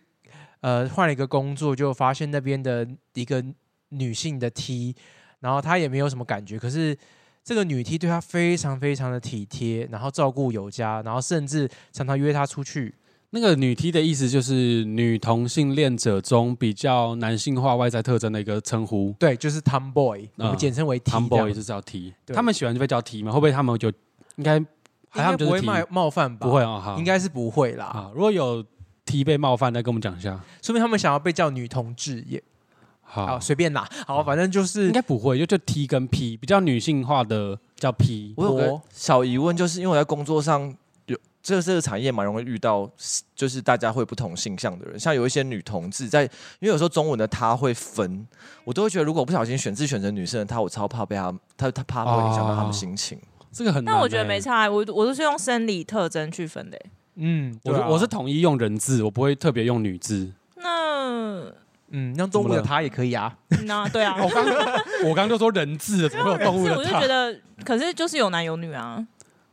[0.61, 3.45] 呃换了一个工作，就发现那边的一个
[3.91, 4.97] 女性的 T，
[5.39, 6.97] 然后他也没有什么感觉，可是
[7.51, 12.95] 这个女 T 对他非常非常的体贴，然后照顾有加，然后甚至常常约他出去。
[13.31, 19.13] 那个女 T 的意思就是女同性恋者中比较男性化外在特征的一个称呼。
[19.19, 23.33] 对，就是 Tomboy，、我们嗯简称为 T Tomboy 就是叫 T，对他们喜欢就被叫 T 吗？
[23.33, 23.89] 会不会他们就
[24.37, 24.61] 应该
[25.09, 25.91] 还他们就是应该不会？
[25.91, 26.47] 冒冒犯吧？
[26.47, 27.87] 不会，啊，哈，应该是不会啦。
[27.87, 28.13] 啊。
[28.15, 28.65] 如果有
[29.05, 30.41] T 被冒犯，再跟我们讲一下。
[30.63, 32.41] 说明他们想要被叫女同志也
[33.13, 33.85] 好好，随便拿。
[34.07, 38.33] 好，反正就是应该不会，就就 T 跟 P 比较女性化的叫 P。
[38.37, 40.73] 我有个小疑问，就是因为我在工作上
[41.07, 42.89] 有这个这个产业蛮容易遇到，
[43.35, 46.29] 就是大家会不同性向的人，像有一些女同志在，因
[46.63, 48.27] 为有时候中文的她会分，
[48.63, 53.19] 我都会觉得如果不小心选字选成女生的她，我超怕被她她她怕会影响到他们心情。
[53.51, 56.91] 这个很但我觉得没差，我我都是用生理特征去分的欸。
[57.17, 60.31] 嗯，我啊我是统一用人字，我不会特别用女字。
[60.55, 61.53] 那
[61.91, 63.33] 嗯，让动物的它也可以啊。
[63.65, 64.45] 那 对啊，我刚
[65.11, 67.07] 我刚就说人字了，怎么会有动物的是我就觉？
[67.07, 69.05] 得，可是就是有男有女啊，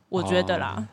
[0.08, 0.74] 我觉得啦。
[0.78, 0.86] 哦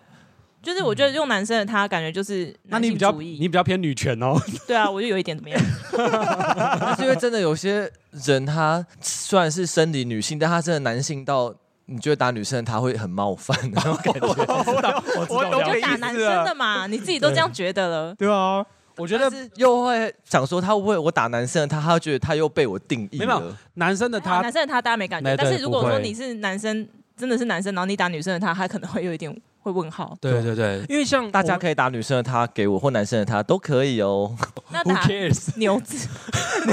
[0.66, 4.34] 就是我觉得用男生的他感觉就是那你比较你比较偏女权哦。
[4.66, 5.62] 对啊，我就有一点怎么样？
[5.96, 7.88] 但是因为真的有些
[8.26, 11.54] 人，他虽然是生理女性，但他真的男性到
[11.86, 14.28] 你觉得打女生他会很冒犯的那种感觉。
[14.28, 14.44] 我知
[14.82, 18.16] 道，我知道我打男生的嘛，你自己都这样觉得了。
[18.16, 18.66] 对啊，
[18.98, 23.54] 我觉得又会想说，他会不会我打男生的他，他觉得他又被我定义没有。
[23.76, 30.16] 男生的他他男生的他大家没感觉，但是如果说你是男生，真的是男生，然后你打女生的他，他可能会有一点会问号。
[30.22, 34.34] 对对对因为像大家可以打女生的他给我，或男生的他都可以哦
[34.72, 35.58] 那打 cares？
[35.58, 36.08] 牛子，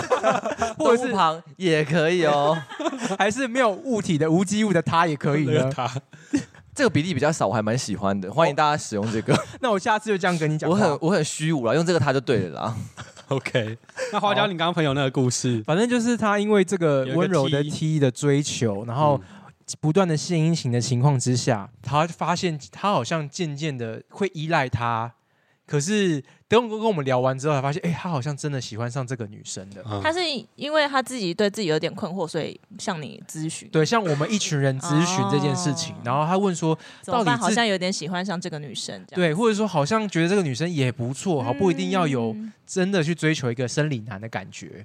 [0.79, 2.57] 或者是旁也可以哦。
[3.19, 5.71] 还是没有物体的无机物的他也可以呢。
[6.75, 9.39] 这个比例比较少，我还蛮喜欢的，欢迎大家使用这个。
[9.61, 10.77] 那我下次就这样跟你讲话。
[10.77, 12.77] 我很我很虚无啦，用这个它就对了啦。
[13.29, 13.77] OK。
[14.13, 25.13] 那花椒，你刚刚朋友那个故事，反正就是他因为这个温柔的 T T 的追求，然后嗯不断的献殷勤的情况之下，他发现他好像渐渐的会依赖他，
[25.73, 29.83] 可是等我跟我们聊完之后，才发现，哎、他好像真的喜欢上这个女生的。
[29.91, 30.19] 嗯他是
[30.55, 33.67] 因为他自己对自己有点困惑，所以向你咨询。
[33.71, 36.79] 对，像我们一群人咨询这件事情，哦然后他问说？
[37.07, 44.85] 到底好像有点喜欢上这个女生，这样对，或者说好像觉得这个女生也不错，好不一定要有嗯真的去追求一个生理男的感觉。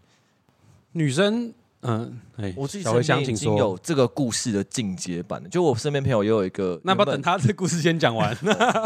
[0.93, 3.37] 女生，嗯，哎，我自己身边已请说。
[3.37, 8.35] 经有这个故事的进阶版了，就我身边朋友也有一个， 那不要等他这故事先讲完。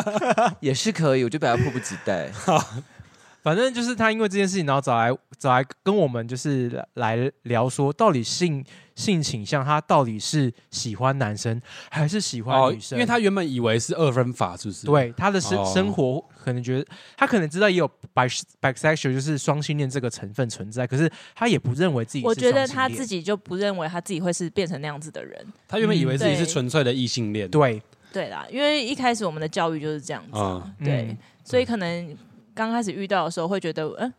[0.60, 2.30] 也是可以，我就比较迫不及待。
[3.41, 8.63] 反正就是他因为这件事情，然后找来找来跟我们就是来来聊说，到底性
[8.95, 12.97] 性倾向他到底是喜欢男生还是喜欢哦女，生？
[12.97, 18.27] 因为他原本以为是二分法，是不是？，对他的生、哦生活可能觉得他可能知道也有 bi
[18.62, 25.45] bisexual 就是双性恋这个成分存在，可是他也不认为自己是我觉得他自己就不认为他自己会是变成那样子的人。
[25.67, 27.49] 他原本以为自己是纯粹的异性恋。
[27.49, 32.17] 对对啦，因为一开始我们的教育就是这样子、啊，嗯对，嗯所以可能
[32.54, 34.13] 刚开始遇到的时候会觉得，嗯、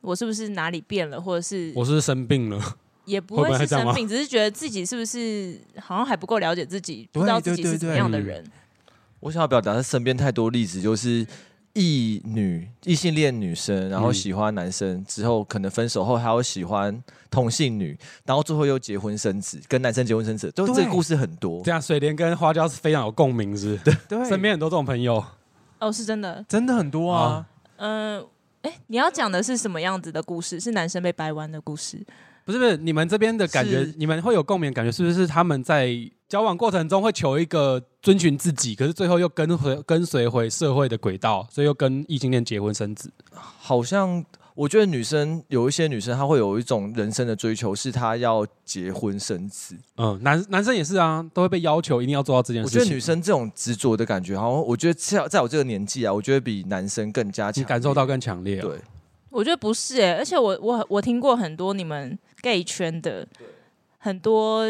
[0.00, 2.60] 我是不是哪里变了，或者是我是不是生病了，
[3.04, 8.44] 也不会是生病，只是觉得自己是不是好像还不够了解自己，不知道自己对对是怎么样的人。
[9.20, 11.26] 我想要表达是身边太多例子，就是
[11.74, 21.70] 异女异性恋女生，然后嗯喜欢男生之后，可能分手后还有喜欢同性女，然后最后又结婚生子，跟男生结婚生子，都对这个故事很多这。
[21.70, 23.96] 样水莲跟花椒是非常有共鸣，是不是？
[24.08, 25.22] 对， 身边很多这种朋友。
[25.78, 26.44] 哦，是真的。
[26.48, 27.46] 真的很多啊啊。
[27.76, 28.26] 嗯、
[28.62, 30.58] 哎、你要讲的是什么样子的故事？
[30.58, 32.04] 是男生被掰弯的故事？
[32.50, 35.88] 不是不是，你们这边的感觉，你们会有共鸣的感觉，是不是他们在
[36.28, 43.10] 交往过程中会求一个遵循自己，可是最后又跟回跟随回社会的轨道，所以又跟异性恋结婚生子？
[43.32, 49.76] 好像我觉得女生有一些女生，她会有一种人生的追求，是她要结婚生子。
[49.96, 52.80] 嗯，男男生也是啊，都会被要求一定要做到这件事情。
[52.80, 58.62] 我觉得女生这种执着的感觉，好像我觉得在在我这个年纪啊，我觉得比男生更加强感受到更强烈、啊。
[58.62, 58.78] 对，
[59.30, 63.26] 我觉得不是哎、而且我我我听过很多你们 gay 圈的
[63.98, 64.64] 很多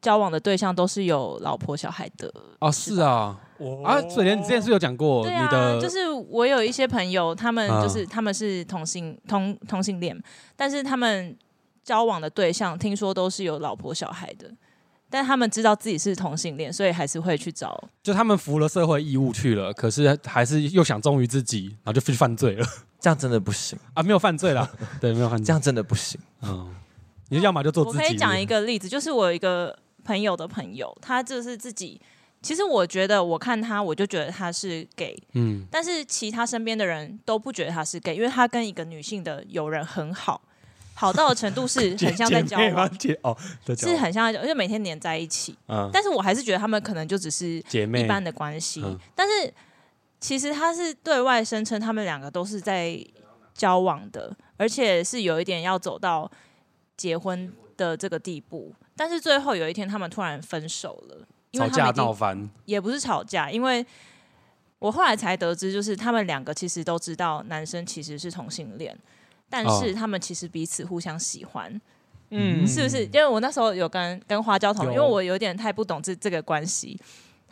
[0.00, 2.32] 交往的对象都是有老婆小孩的。
[2.58, 3.38] 哦，是啊，
[3.84, 10.20] 啊，水莲，你之前是不是有讲过对啊，你的，就是我有一些朋友，他们啊就是、他们是同性同同性恋，
[10.56, 11.36] 但是他们
[11.84, 14.50] 交往的对象听说都是有老婆小孩的，
[15.08, 17.88] 但他们知道自己是同性恋，所以还是会去找。
[18.02, 22.66] 就他们服了社会义务去了，可是还是又想忠于自己，然后就去犯罪了。
[23.00, 26.20] 这样真的不行，啊，没有犯罪啦， 对，没有犯罪，这样真的不行。
[26.42, 26.72] 嗯，
[27.38, 27.98] 你要么就做自己。
[27.98, 32.00] 我可以讲一个例子，就是我有一个朋友的朋友，他就是自己。
[32.42, 40.42] 其实我觉得，我看他，我就觉得他是 gay，嗯，但是其他身边的人都不觉得他是 gay，因为他跟一个女性的友人很好，
[40.92, 43.36] 好到的程度是 很像在交姐妹吗往，姐哦，
[43.78, 45.56] 是很像在交往，就每天黏在一起。
[45.68, 49.54] 嗯，但是我还是觉得他们可能就只是姐妹一般的关系，嗯但是
[50.18, 52.98] 其实他是对外声称他们两个都是在
[53.54, 56.28] 交往的，而且是有一点要走到
[56.96, 58.74] 结婚的这个地步。
[58.96, 61.16] 但是最后有一天，他们突然分手了，
[61.50, 63.84] 因为吵架他们也不是吵架，因为
[64.78, 68.96] 我后来才得知，就是他们两个其实都知道男生其实是同性恋，
[69.48, 71.80] 但哦是他们其实彼此互相喜欢，
[72.30, 73.04] 嗯是不是？
[73.06, 76.98] 因为我那时候有跟跟花椒讨论，因为我有点太不懂这这个关系。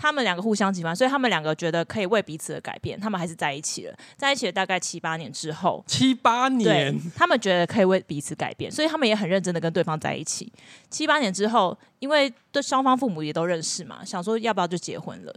[0.00, 3.94] 他们两个互相喜欢，所以他们两个觉得可以为彼此而改变，他们还是在一起了。
[4.16, 10.50] 在一起了大概七八年之后，七八年，他们觉得可以为彼此改变，所以他们也很认真的跟对方在一起。
[10.88, 15.34] 七八年之后，因为对双方父母也都认识嘛，想说要不要就结婚了，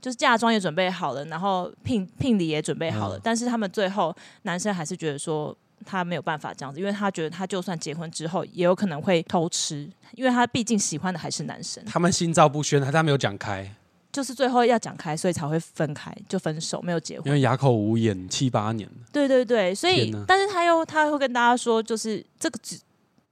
[0.00, 5.54] 就是嫁妆也准备好了，然后聘聘礼也准备好了，嗯但是他们最后男生还是觉得说。
[5.84, 13.74] 他没有办法这样子，因为他觉得他就算结婚之后，也有可能会偷吃，因为他毕竟喜欢的还是男生，他们心照不宣，还是他没有讲开，
[14.12, 17.26] 就是最后要讲开，所以才会分开，就分手，没有结婚。
[17.26, 17.32] 因。
[17.32, 22.78] 为哑口无言，七八年，对对对，所以但是他又他会跟大家说，就是这个只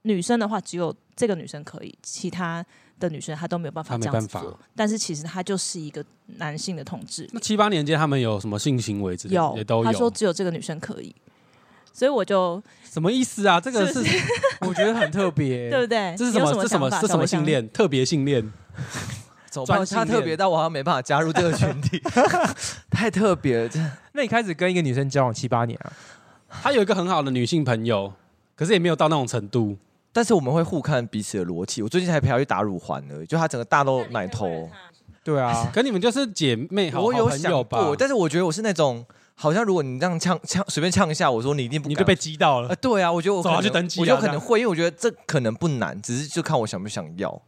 [0.03, 2.65] 女生的话，只有这个女生可以，其他
[2.99, 4.59] 的女生她都没有办法这样子做。
[4.75, 6.03] 但是其实他就是一个
[6.37, 9.41] 男性的统治，那七八年间他们有什么性行为之类的？
[9.41, 9.83] 有也都有。
[9.83, 11.15] 他说，只有这个女生可以，
[11.93, 13.59] 所以我就什么意思啊？
[13.61, 14.03] 这个是
[14.67, 15.69] 我觉得很特别。
[15.69, 16.15] 对不对？
[16.17, 16.51] 这是什么？
[16.61, 16.89] 这什么？
[16.89, 17.39] 这什么性？
[17.39, 17.69] 小茴香恋？
[17.69, 18.51] 特别性恋？
[19.49, 19.77] 怎么办？
[19.77, 22.01] 专性恋他特别到我好像没办法加入这个群体，
[22.89, 23.69] 太特别了。
[23.69, 25.93] 真的那你开始跟一个女生交往七八年啊？
[26.63, 28.11] 她有一个很好的女性朋友，
[28.55, 29.77] 可是也没有到那种程度。
[30.11, 31.81] 但是我们会互看彼此的逻辑。
[31.81, 34.69] 我最近才陪她去打乳环而已，就她整个大露奶头。
[35.23, 37.81] 对啊，可你们就是姐妹好，好我有想朋友吧？
[37.83, 42.75] 过，但是我觉得我是那种，好像如果你这样呛呛随便呛一下，我说你一定不敢你就被激到了呃，。
[42.77, 47.41] 对啊，我觉得我可能去登记啊我就可能会，因为我觉得这可能不难，只是就看我想不想要。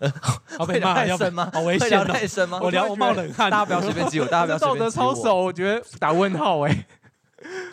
[0.56, 1.50] 好被骂要太深吗？
[1.52, 2.04] 好危险哦！
[2.04, 2.58] 太深吗？
[2.62, 3.50] 我聊我冒冷汗。
[3.50, 5.14] 大家不要随便激我，大家不要随道德便激我。
[5.14, 6.86] 操守，我觉得打问号哎。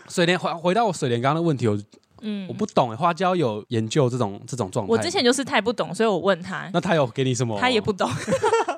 [0.09, 1.77] 水莲回回到我水莲刚刚的问题，我
[2.21, 4.91] 嗯我不懂欸花椒有研究这种这种状态。
[4.91, 7.57] 我之前就是太不懂，所以我问他，那他有给你什么？
[7.59, 8.09] 他也不懂，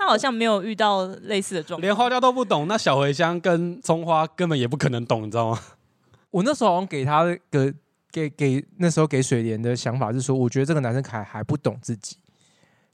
[0.00, 1.82] 他好像没有遇到类似的状况。
[1.82, 5.60] 连花椒都不懂，那小茴香跟葱花根本也不可能懂，你知道吗？
[6.32, 7.38] 我那时候好像给他的
[8.10, 12.16] 给给那时候给水莲的想法是说，我觉得这个男生还还不懂自己，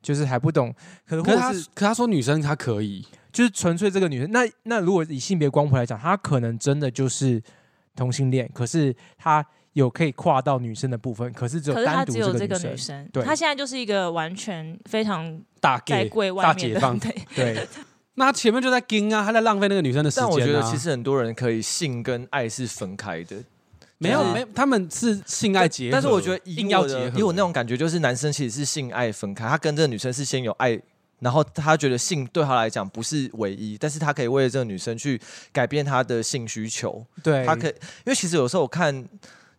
[0.03, 0.75] 就是还不懂，
[1.07, 4.31] 可能或可是可他说女生她可以，就是纯粹这个女生。
[4.33, 7.41] 那那如果以性别光谱来讲，她可能真的就是
[7.95, 16.99] 同性恋，可是她有可以跨到女生的部分，可是只有单独只有这个女生，对他现在就是一个完全非常大在 gay 柜大外面的，解放。
[16.99, 17.69] 对，对，
[18.17, 20.29] 那他前面就在盯啊，他在浪费那个女生的时间、啊。
[20.31, 23.37] 但我觉得其实很多人可以性跟爱是分开的，
[23.99, 30.81] 没有没有，他们是性爱结合，但是我觉得以我硬要结合，的以我那种感觉，就是男生其实是性爱分开，他跟这个女生是先有爱。
[31.19, 35.19] 然后他觉得性对他来讲不是唯一，但是他可以为了这个女生去
[35.51, 37.03] 改变他的性需求。
[37.23, 39.03] 对，他可以，因为其实有时候我看，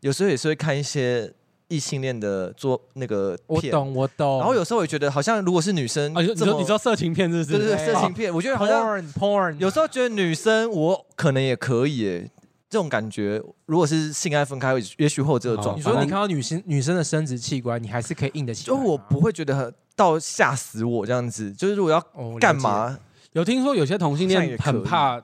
[0.01, 1.31] 有时候也是会看一些
[1.67, 4.37] 异性恋的做那个片，我懂，我懂。
[4.39, 7.57] 然后有时候我也觉得好像如果是女生啊，你这么，说你说色情片是不是？
[7.57, 12.31] 对对对，色情片，我觉得好像 porn porn 有时候觉得女生我可能也可以耶，
[12.69, 15.95] 这种感觉，如果是性爱分开，也许会有这个状况你况。
[15.95, 18.83] 说你看到女生女生的生殖器官，你还是可以硬得起来吗。
[18.83, 22.97] 就我不会觉得很到吓死我这样子，就是如果要哦了解干嘛，
[23.33, 25.21] 有听说有些同性恋好像也可以很怕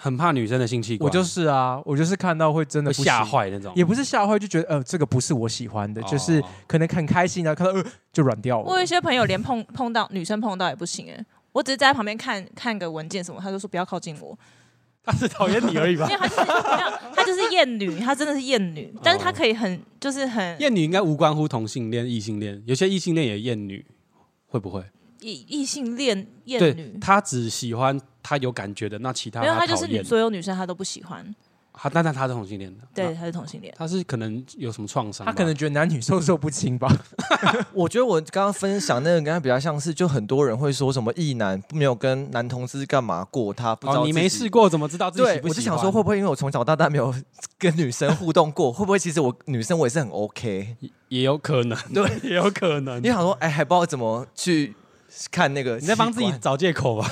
[0.00, 6.06] 很怕女生的性器官，我就是啊，我就是看到会真的吓坏那种，也不是吓坏，就觉得呃这个不是我喜欢的，哦。
[6.08, 8.64] 就是可能很开心啊看到呃就软掉了。
[8.64, 8.86] 我有一。
[8.88, 14.38] 些朋友连碰碰到女生碰到也不行哎，我只是在旁边看看个文件什么，他就说不要靠近我，
[15.04, 16.08] 他是讨厌你而已吧。
[16.10, 16.18] 因？
[16.18, 23.84] 为他就是没有，他就是厌女，他真的是厌女，但是他可以很就是很厌女应该无关乎同性恋、异性恋，有些异性恋也厌女，
[24.46, 24.82] 会不会？
[25.20, 30.04] 异异性恋厌女，他只喜欢他有感觉的，那其他没有他就是女。
[30.04, 31.34] 所有女生他都不喜欢，
[31.72, 33.72] 他但但他是同性恋的，对，他是同性恋。
[33.78, 36.94] 他是可能有什么创伤，他可能觉得男女授受不亲吧？
[37.72, 44.50] 我觉得我刚刚分享那个跟他比较像是，就很多人会说什么异男没有跟男同志干嘛过，他不知道、哦，你没试。
[44.50, 45.50] 过怎么知道自己喜对，不喜欢？
[45.50, 47.14] 我就想说，会不会因为我从小到大没有
[47.58, 50.76] 跟女生互动过，会不会其实我女生我也是很 OK？
[51.08, 53.06] 也有可能， 对，也有可能你。
[53.06, 54.74] 想说，哎，还不知道怎么去
[55.30, 57.08] 看那个，你在帮自己，找借口吧？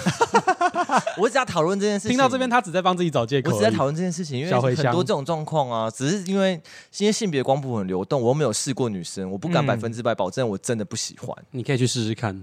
[1.19, 2.11] 我只在讨论这件事情。
[2.11, 3.51] 听到这边，他只在帮自己找借口。
[3.51, 6.61] 我只在讨论这件事情，因为很多这种状况啊，只是因为
[6.99, 11.37] 因为性别光谱很流动，我又没有试过女生，我不敢嗯百分之百保证我真的不喜欢。
[11.51, 12.43] 你可以去试试看。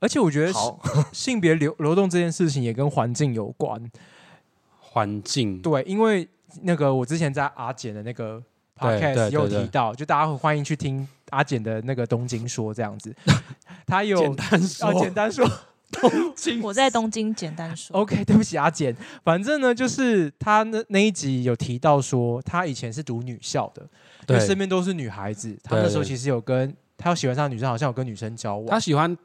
[0.00, 0.80] 而且我觉得好，
[1.12, 3.90] 性别流流动这件事情也跟环境有关。
[4.80, 6.28] 环境，对，因为
[6.62, 8.42] 那个我之前在阿简的那个
[8.76, 13.14] podcast 有提到，就大家会欢迎去听阿简的那个东京说这样子，
[13.86, 15.48] 他有简单说，要简单说
[16.62, 23.82] 我在东京简单说，OK，对不起阿简，反正呢就是他那那一集有提到说他以前是读女校的，
[24.28, 28.66] 因为身，边都是女孩子，他对对那时候其实有跟他有喜欢上的女生，好像有跟女生交往。
[28.68, 28.80] 他。
[28.80, 29.16] 喜欢，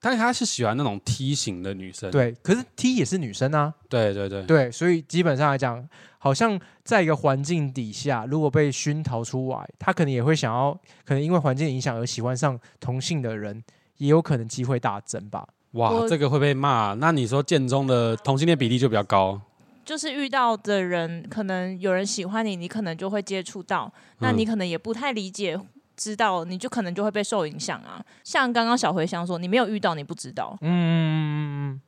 [0.00, 2.10] 但是他是喜欢那种梯形的女生。
[2.10, 5.86] 对，可是 T 也是女生啊，对对对，对，所以基本上来讲，
[6.18, 10.72] 好像在一个环境底下，如果被熏陶出来，他可能也会想要，
[11.04, 13.62] 可能因为环境影响而喜欢上同性的人，
[13.96, 15.46] 也有可能机会大增吧。
[15.76, 16.92] 哇，这个会被骂。
[16.94, 19.40] 那你说建中的同性恋比例就比较高，
[19.84, 25.58] 就是遇到的人，可能有人喜欢你，你可能就会接触到，那嗯你可能也不太理解。
[25.98, 31.80] 知道你就可能就会被受影响啊，像刚刚小茴香说，你没有遇到你不知道，嗯，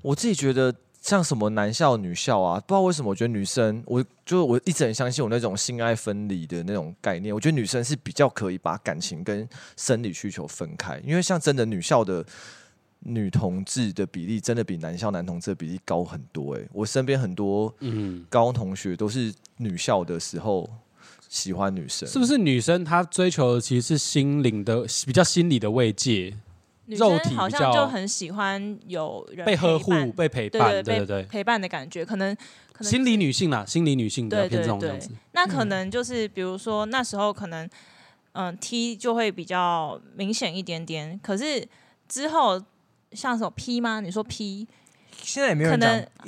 [0.00, 7.34] 我自己觉得像什么男校、女校啊，不知道为什么，我觉得女生，我就我一直很相信我那种性爱分离的那种概念。
[7.34, 12.24] 我觉得女生是比较可以把感情跟生理需求分开，因为像真的女校的
[13.00, 16.68] 女同志的比例，真的比男校男同志的比例高很多、欸。
[16.72, 20.68] 我身边很多嗯，高中同学都是女校的时候
[21.28, 26.34] 喜欢女生，是不是女生她追求的其实是心灵的比较心理的慰藉，
[26.86, 32.34] 女肉体生好像就很喜欢有人被呵护、被陪伴，对对对对对，陪伴的感觉，可能
[32.72, 35.10] 可能心理女性啦，心理女性比较对对偏这种这样对子。
[35.32, 37.68] 那可能就是比如说那时候可能
[38.32, 41.66] 嗯 T 就会比较明显一点点，可是
[42.08, 42.60] 之后
[43.12, 44.00] 像什么 P 吗？
[44.00, 44.66] 你说 P
[45.20, 45.80] 现在也没有人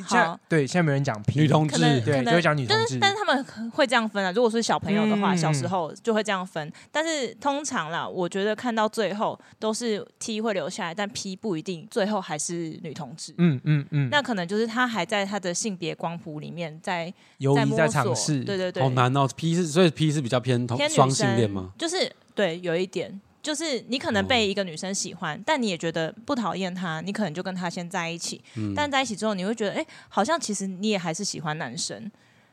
[0.08, 2.76] 讲好对现在没有人讲 P 女同志可能对，可能就会讲女同志。
[2.76, 4.32] 但是但是他们会这样分啊。
[4.32, 6.70] 如果是小朋友的话，嗯小时候就会这样分。
[6.90, 13.32] 但是通常啦，我觉得看到最后都是 T 会留下来，但 P 不一定，最后还是女同志。
[13.38, 21.70] 嗯嗯嗯，那可能就是他还在他的性别光谱里面在犹疑在在摸索，尝试，对对对，好难哦，P 是所以 P 是比较偏同偏女双性恋生吗？
[21.78, 28.41] 就是对，有一点，就是你可能被一个女生喜欢，但你也觉得不讨厌她，你可能就跟她先在一起。
[28.57, 32.11] 嗯，但在一起之后，你会觉得，哎、好像其实你也还是喜欢男生。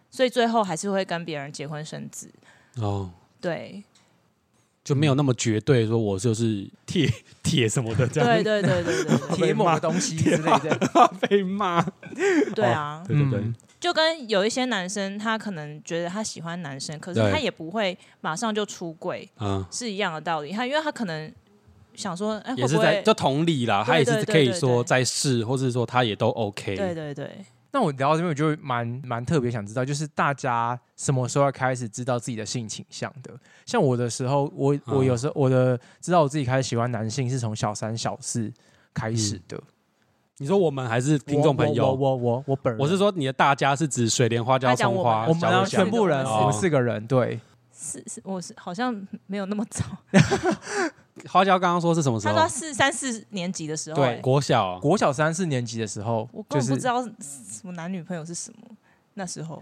[0.10, 2.32] 所以最后还是会跟别人结婚生子。
[2.78, 3.12] 哦，
[3.42, 3.84] 对，
[4.82, 7.12] 就没有那么绝对说我就是铁
[7.44, 10.80] 铁什么的这样，对对对对对对 铁某个东西之类的。
[11.28, 11.86] 被骂。
[12.56, 13.04] 对啊！
[13.06, 20.52] 对对对，嗯就跟有一些男生，他可能觉得他喜欢男生，可是他也不会马上就出柜，嗯，是一样的道理。
[20.52, 21.32] 他因为他可能
[21.94, 22.68] 想说，哎，也？
[22.68, 26.76] 是在就同理啦，他也是可以说在试，或是说他也都 OK。
[26.76, 33.32] 对对对，那我聊到这边，我就蛮蛮特别想知道，就是大家什么时候要开始知道自己的性倾向的？
[33.66, 38.52] 像我的时候，我我嗯有时候我的知道我自己开始喜欢男性是从小三小四
[38.94, 39.62] 开始的。
[40.40, 41.88] 你说我们还是嗯听众朋友？
[41.88, 47.40] 我我我我本人，我是说你的大家是指水莲花椒葱花，我们全部人，哦我们四个人，对，
[47.76, 49.84] 是是，我是好像没有那么早。
[51.28, 52.48] 花椒刚刚说是什么时候他说他？
[52.48, 58.60] 四三四年级的时候、对哎国小国小三四年级的时候我，根就是本不知道什么男女朋友是什么。
[59.16, 59.60] 那时候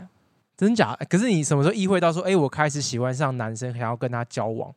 [0.57, 0.93] 真假？
[1.09, 4.69] 可是你什么时候意会到说，哎、我开始喜欢上男生，想要跟他交往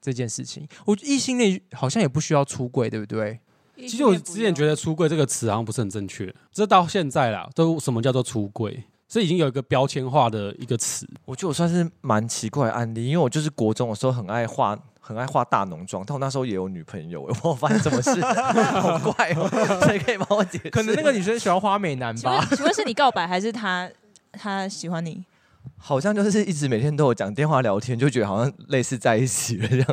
[0.00, 0.68] 这件事情？
[0.84, 3.40] 我异性恋好像也不需要出轨，对不对？
[3.86, 8.84] 其实我之前觉得“出柜”这个词好像不是很正确，这到现在啦，都什么叫做出柜？
[9.08, 11.08] 这已经有一个标签化的一个词。
[11.24, 14.78] 我觉得我算是蛮奇怪的案例，因为我就是国中的时候很爱画。
[15.00, 19.48] 很爱化大浓妆，但我那时候也有女朋友， 我发现什么事，好怪哦！
[19.86, 20.68] 谁可以帮我解释？
[20.68, 22.56] 可能那个女生喜欢花美男吧请问？
[22.58, 23.90] 请问是你告白还是他
[24.32, 25.24] 他喜欢你？
[25.80, 29.88] 好像就是一直每天都有讲电话聊天，就觉得好像类似在一起了这样。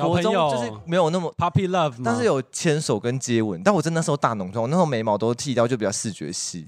[0.00, 3.62] 小朋友国中就是没有那么，puppy love，但是有牵手跟接吻。
[3.62, 6.66] 但我真的那时候大浓妆，我那时候眉毛都剃掉，就比较视觉系。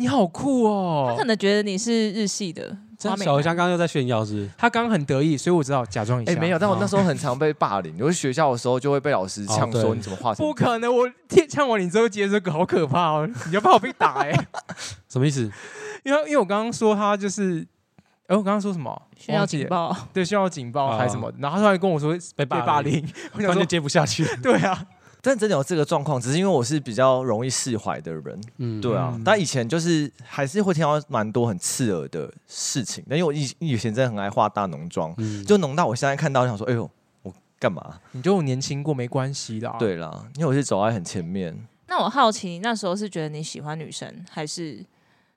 [0.00, 1.08] 你好酷哦！
[1.10, 6.30] 他可能觉得你是日系的这花美男小茴香刚刚又在炫耀是不是他刚刚很得意，所以我只好假装一下。
[6.30, 10.46] 哎、没有，但我那时候很常被霸凌，就是学校的时候就会被老师呛说你怎么画成。
[10.46, 10.96] 不可能！
[10.96, 13.28] 我听呛完你之后接这个，好可怕哦！
[13.48, 14.30] 你要怕我被打哎、
[15.10, 15.50] 什么意思？
[16.04, 17.66] 因为因为我刚刚说他就是，
[18.28, 18.90] 哎、我刚刚说什么？
[19.16, 21.32] 炫耀忘记了，警报，对，炫耀警报哦还是什么？
[21.38, 24.24] 然后他突然跟我说被被霸霸凌凌，我想说突然就，接不下去。
[24.42, 24.86] 对啊，
[25.22, 29.12] 但真的有这个状况，只是因为我是比较容易释怀的人，嗯，对啊。
[29.14, 36.88] 嗯但以前就是还是会听到蛮多很刺耳的事情，但因为我以以前真的很爱化大浓妆，嗯，就浓到我现在看到想说，哎呦，
[37.22, 37.98] 我干嘛？
[38.12, 41.56] 你就年轻过没关系啦。，对啦，因为我是走在很前面，
[41.86, 44.84] 那我好奇，那时候是觉得你喜欢女生，还是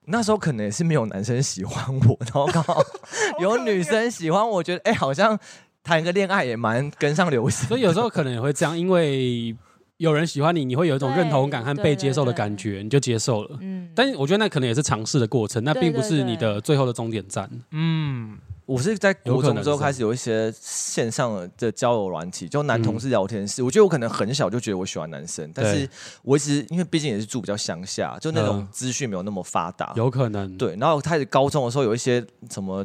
[0.06, 2.82] 那时候可能也是没有男生喜欢我，然后刚好
[3.40, 5.38] 有女生喜欢我，觉得哎、好像
[5.82, 7.68] 谈个恋爱也蛮跟上流行。
[7.68, 9.54] 所以有时候可能也会这样，因为
[9.98, 13.58] 有人喜欢你，你会有一种认同感和被接受的感觉，你就接受了。
[13.60, 13.88] 嗯？
[13.94, 17.48] 但是我觉得那可能也是尝试的过程，那对并不是你的最后的终点站。
[17.70, 18.36] 嗯，
[18.72, 23.62] 我是在有国可能是中之后开始有一些线上的交友软体，就男同事聊天室。
[23.62, 25.86] 我觉得我可能很小就觉得我喜欢男生，但是
[26.22, 29.92] 我一直因为毕竟也是住比较乡下，就那种嗯资讯没有那么发达。
[29.94, 32.82] 有可能，对，然后开始高中的时候有一些什么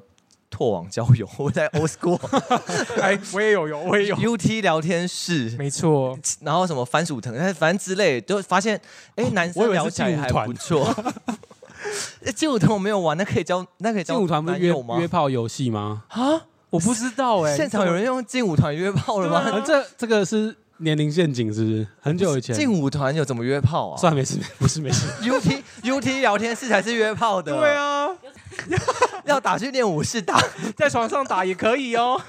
[0.50, 2.20] 拓网交友， 我在 old school
[3.02, 6.20] 哎，我也有有，我也有，UT 聊天室，没错。
[6.42, 8.80] 然后什么番薯藤，但反正之类，就发现
[9.16, 10.94] 哎、男生聊起来还劲舞团不错。
[12.26, 15.08] 哎 劲舞团我没有玩，那可以交，那可以交劲舞团不是约吗约？
[15.08, 16.04] 炮游戏吗？
[16.10, 19.40] 啊，我不知道哎、现场有人用劲舞团约炮了吗？
[19.40, 21.88] 啊这这个是年龄陷阱，是不是？
[22.02, 22.56] 很久以前。
[22.56, 25.08] 劲舞团有怎么约炮啊算了，没事，不是没事。
[25.24, 27.56] UT UT 聊天室才是约炮的。
[27.56, 28.08] 对，啊，
[29.26, 30.42] 要打去练舞室打。
[30.76, 32.20] 在床上打也可以哦。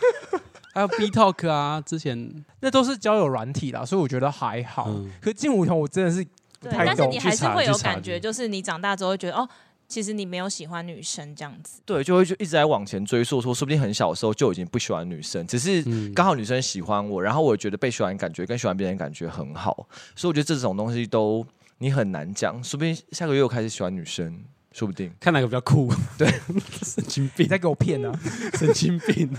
[0.75, 4.85] 还有 B Talk 啊，之前那都是交友软体啦，所以我觉得还好。
[4.89, 6.31] 嗯可劲舞团我真的是不
[6.61, 9.49] 对，但是你还是会有感觉，就是你长大之后会觉得哦，
[9.87, 11.81] 其实你没有喜欢女生这样子。
[11.87, 19.87] 对，就会就一直在往前追溯，说说不定很小的时候就已经不喜欢女生，只是嗯刚好女生喜欢我，然后我觉得被喜欢感觉跟喜欢别人感觉很好，
[20.17, 21.47] 所以我觉得这种东西都
[21.79, 24.43] 你很难讲，说不定下个月又开始喜欢女生，
[24.73, 25.11] 说不定。
[25.21, 25.93] 看哪个比较酷。
[26.19, 26.29] 对，
[26.83, 28.13] 神经你病，在给我骗啊！
[28.59, 29.31] 神经病。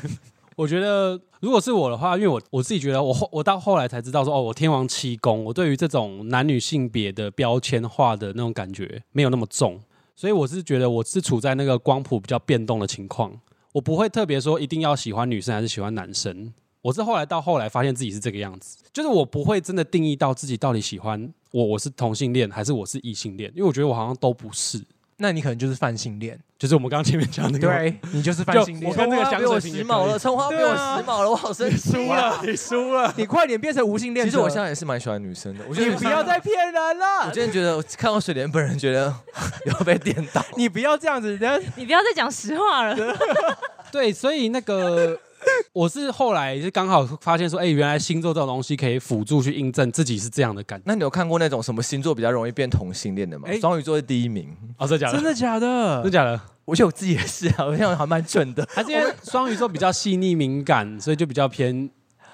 [0.60, 9.80] 我觉得，如果是我的话，因为我我自己觉得我，后我到后来才知道说，哦，我天王七公，我对于这种男女性别的标签化的那种感觉没有那么重，
[10.18, 13.32] 所以我是觉得我是处在那个光谱比较变动的情况，
[13.72, 16.54] 我不会特别说一定要喜欢女生还是喜欢男生。
[16.82, 24.84] 我是后来到后来发现自己是这个样子，就是我不会真的定义到自己到底喜欢我我是同性恋还是我是异性恋，因为我觉得我好像都不是，
[25.22, 27.68] 那你可能就是泛性恋，就是我们刚刚前面讲的那个。
[27.68, 28.96] 对你就是泛性恋我。
[28.96, 32.40] 跟那个香葱花比我时髦了，葱花被我时髦了，我好生气啊！
[32.42, 33.14] 你输了。
[33.18, 34.26] 你快点变成无性恋。
[34.26, 39.14] 其实我现在也是蛮喜欢女生的，我觉得你不要再骗人了我真的觉得看到水莲本人，觉得
[39.68, 40.42] 有被电到。
[40.56, 42.96] 你不要这样子，人家你不要再讲实话了。
[43.92, 45.20] 对，所以那个
[45.74, 50.84] 我是后来是刚好发现说，哎、原来星座这种东西可以辅助去印证自己是这样的感觉。
[50.86, 53.60] 那你有看过那种什么星座比较容易变同性恋的吗哎？
[53.60, 55.14] 双鱼座是第一名，哦，真的假的？
[55.14, 56.10] 真的假的真的？
[56.12, 56.42] 假的？
[56.66, 58.68] 我觉得我自己也是啊，我想还蛮准的。
[58.72, 61.90] 还是因为双鱼座比较细腻敏感，所以就比较偏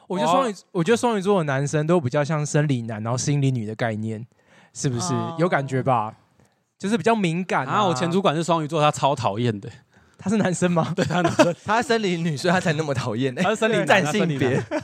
[0.07, 4.25] 我觉得双鱼，我觉得双鱼座的男生都比较像生理男，然后心理女的概念，
[4.73, 6.13] 是不是、哦有感觉吧？
[6.77, 7.75] 就是比较敏感啊。
[7.75, 7.85] 啊。
[7.85, 9.69] 我前主管是双鱼座，他超讨厌的。
[10.17, 10.91] 他是男生吗？
[10.95, 13.33] 对，他男生，他是生理女，所以他才那么讨厌。
[13.35, 14.49] 他是生理男 占他生理性别。
[14.49, 14.81] 男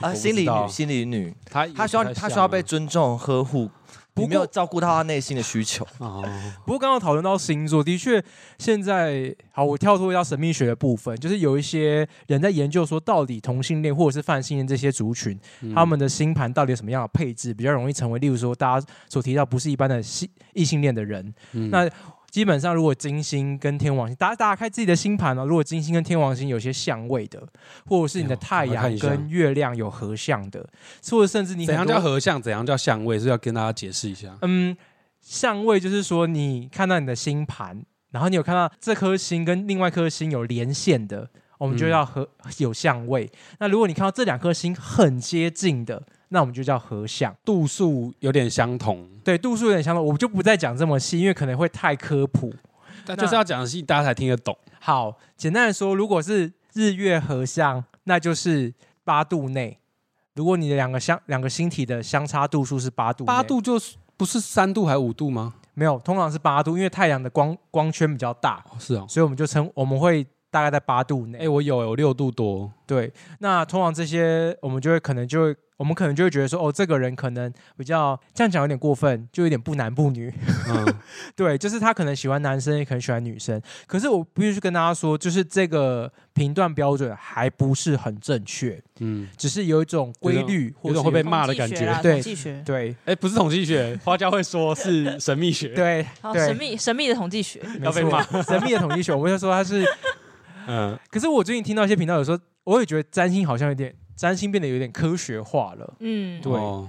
[0.00, 3.70] 啊，不心理女，心理女，他她需要他需要被尊重呵护，
[4.14, 5.86] 不过你没有照顾到他内心的需求。
[5.98, 6.24] 哦，
[6.64, 8.24] 不过刚刚讨论到星座，的确
[8.58, 15.74] 现在好，我跳脱到神秘学的部分，就是有一些人在研究说，到底同性恋或者是泛性恋这些族群，嗯。
[15.74, 21.34] 他们的星盘到底有什么样的配置，比较容易成为，例如说大家所提到不是一般的性异性恋的人。
[21.52, 21.68] 嗯。
[21.68, 21.86] 那
[22.30, 27.42] 基本上，如果金星跟天王星，大家打开自己的星盘哦，如果金星跟天王星有些相位的，
[27.86, 30.64] 或者是你的太阳跟月亮有合相的，
[31.10, 34.36] 或者甚至你怎样叫合相，怎样叫相位，是要跟大家解释一下。
[34.42, 34.76] 嗯，
[35.20, 41.28] 相位就是说你看到你的星盘，然后你有看到这颗星跟另外一颗星有连线的，
[41.58, 42.28] 我们就嗯叫合、
[42.58, 43.30] 有相位。
[43.58, 47.34] 那如果你看到这两颗星很接近的，那我们就叫合相。
[47.44, 52.52] 度数有点相同，对，度数有点相同，我们就不再讲这么细，因为可能会太科普。
[53.06, 54.56] 但就是要讲的细，大家才听得懂。
[54.80, 58.74] 好，简单的说，如果是日月合相，那就是
[59.04, 59.78] 八度内。
[60.34, 65.54] 如果你的两个相两个星体的相差度数是八度，八度就是不是三度还五度吗？
[65.74, 69.06] 没有，通常是八度，因为太阳的光光圈比较大，哦是哦。
[69.08, 71.38] 所以我们就称我们会大概在八度内。
[71.38, 80.30] 哎，我有有六度多，对，那通常这些我们就会可能就会，我们可能就会觉得说，哦，这个人可能比较这样讲有点过分，就有点不男不女。
[80.68, 80.94] 嗯，
[81.34, 83.58] 对，就是他可能喜欢男生，也可能喜欢女生。
[83.86, 91.98] 可是我必须跟大家说，就是这个评断标准还不是很正确，嗯，只是有一种规律，或者有种会被骂的感觉。
[92.02, 92.12] 对。
[92.12, 92.94] 统计学，对。
[93.06, 96.46] 哎，不是统计学，花椒会说是神秘学，，对对。
[96.46, 98.22] 神秘神秘的统计学，要被骂。
[98.42, 99.82] 神秘的统计学，我们就说它是。
[100.66, 105.94] 嗯，可是我最近听到一些频道，有时候我也觉得占星好像有点占星变得有点科学化了。
[106.00, 106.52] 嗯，对。
[106.52, 106.86] 哦。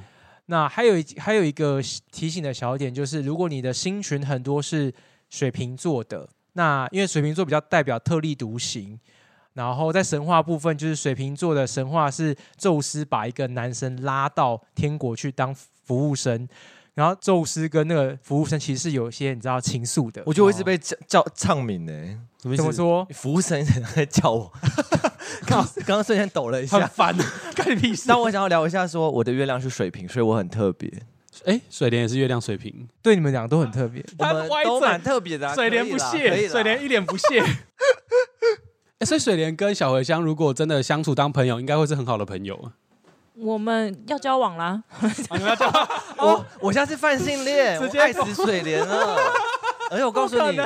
[0.47, 4.93] 那还有一还有一个提醒的小点，就是如果你的星群很多是
[5.29, 8.99] 水瓶座的，那因为水瓶座比较代表特立独行，
[9.53, 16.45] 然后在神话部分，就是水瓶座的神话是宙斯把一个男生拉到天国去当服务生，
[16.93, 20.21] 然后宙斯跟那个服务生其实是有一些你知道情愫的。
[20.25, 21.93] 我觉得我一直被叫叫唱名呢，
[22.41, 22.63] 什么意思？
[22.63, 23.07] 怎么说？
[23.11, 23.63] 服务生
[23.95, 24.51] 在叫我，
[25.47, 26.79] 刚刚刚瞬间抖了一下。
[26.79, 27.15] 很烦，
[27.55, 28.17] 干你屁事那！
[28.17, 30.91] 我想要聊一下，说我的月亮是水瓶，所以我很特别。
[31.45, 34.03] 哎，水莲也是月亮水瓶，对你们俩都很特别。
[34.19, 37.41] 我们歪嘴都蛮特别的啊，水莲不屑，水莲一脸不屑。
[38.99, 42.73] 哎所以水莲跟小茴香如果真的相处当朋友，应该会是很好的朋友啊。
[43.41, 45.67] 我们要交往啦，啊你们要叫
[46.19, 49.17] 我我现在是泛性恋，我爱死水莲了。
[49.91, 50.57] 而且我告诉你，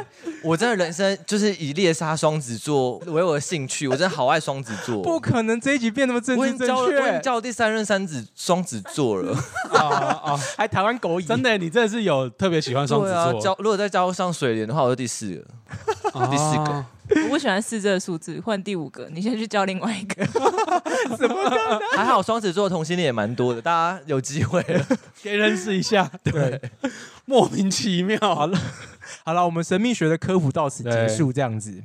[0.44, 5.20] 我真的人生就是以猎杀双子座为我的兴趣，我真的好爱双子座不。
[5.20, 9.36] 可能这一集变那么正我已经交了，我已经确，交了第三任三子双子座了。
[9.72, 9.82] 啊
[10.24, 10.38] 啊！
[10.56, 13.42] 还台湾狗椅，真的，你真的是有特别喜欢双子座。
[13.42, 15.44] 交如果再交上水莲的话，我就第四个。
[16.14, 16.86] 啊第四个
[17.24, 20.26] 我不喜欢四这个数字，换第五个，你先去教另外一个。
[21.96, 24.86] 还好双子座的同性恋也蛮多的，大家有机会了。
[25.22, 26.10] 可以认识一下。
[26.24, 26.62] 对。
[27.26, 28.20] 莫名其妙。
[28.20, 28.60] 好了，
[29.26, 31.84] 好了，我们神秘学的科普到此结束，这样子。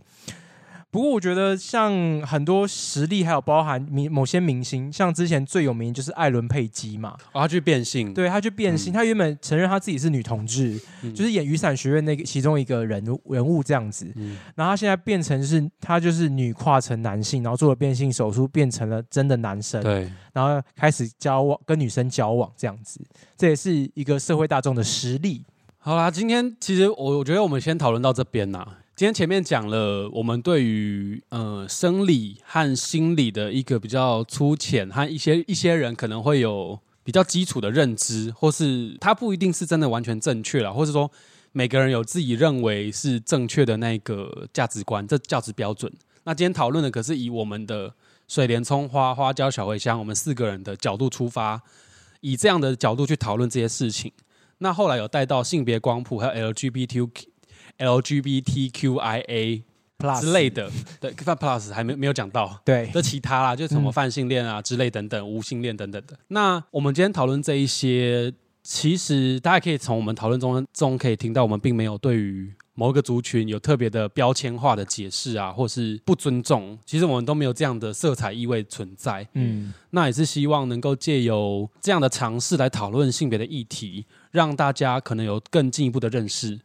[0.90, 8.94] 不过我觉得像很多实力，还有包含明某些明星，像之前最有名就是艾伦佩姬嘛，哦，他去变性，对他去变性，嗯。
[8.94, 11.14] 他原本承认他自己是女同志，嗯。
[11.14, 23.00] 就是演雨伞学院那个其中一个人物人物这样子，嗯，然后他现在变成是他就是女跨成男性，然后做了变性手术，变成了真的男生，对，然后开始交往跟女生交往这样子，
[23.38, 25.42] 这也是一个社会大众的实力。
[25.82, 28.80] 好啦，今天其实我我觉得我们先讨论到这边啦。
[28.94, 41.10] 今天前面讲了我们对于呃生理和心理的一个比较粗浅，和一些一些人可能会有比较基础的认知，或是它不一定是真的完全正确啦，或是说
[41.52, 45.90] 每个人有自己认为是正确的那个价值观，这价值标准。
[46.24, 47.94] 那今天讨论的可是以我们的
[48.28, 51.62] 水莲、葱花、花椒、小茴香，我们四个人的角度出发，
[52.20, 54.12] 以这样的角度去讨论这些事情。
[54.62, 57.10] 那后来有带到性别光谱，还有 LGBTQ、
[57.78, 59.62] LGBTQIA
[59.98, 62.60] Plus 之类的，对，Fan Plus 还没没有讲到。
[62.64, 66.18] 对，这其他啦，就什么嗯泛性恋啊之类等等，无性恋等等的。
[66.28, 68.32] 那我们今天讨论这一些，
[68.62, 76.78] 其实大家可以从我们讨论中中可以听到，我们并没有对于某一个族群有特别的标签化的解释啊，或是不尊重。
[76.86, 79.28] 其实我们都没有这样的色彩意味存在。
[79.34, 86.58] 嗯，那也是希望能够借由这样的尝试来讨论性别的议题，让大家可能有更进一步的认识。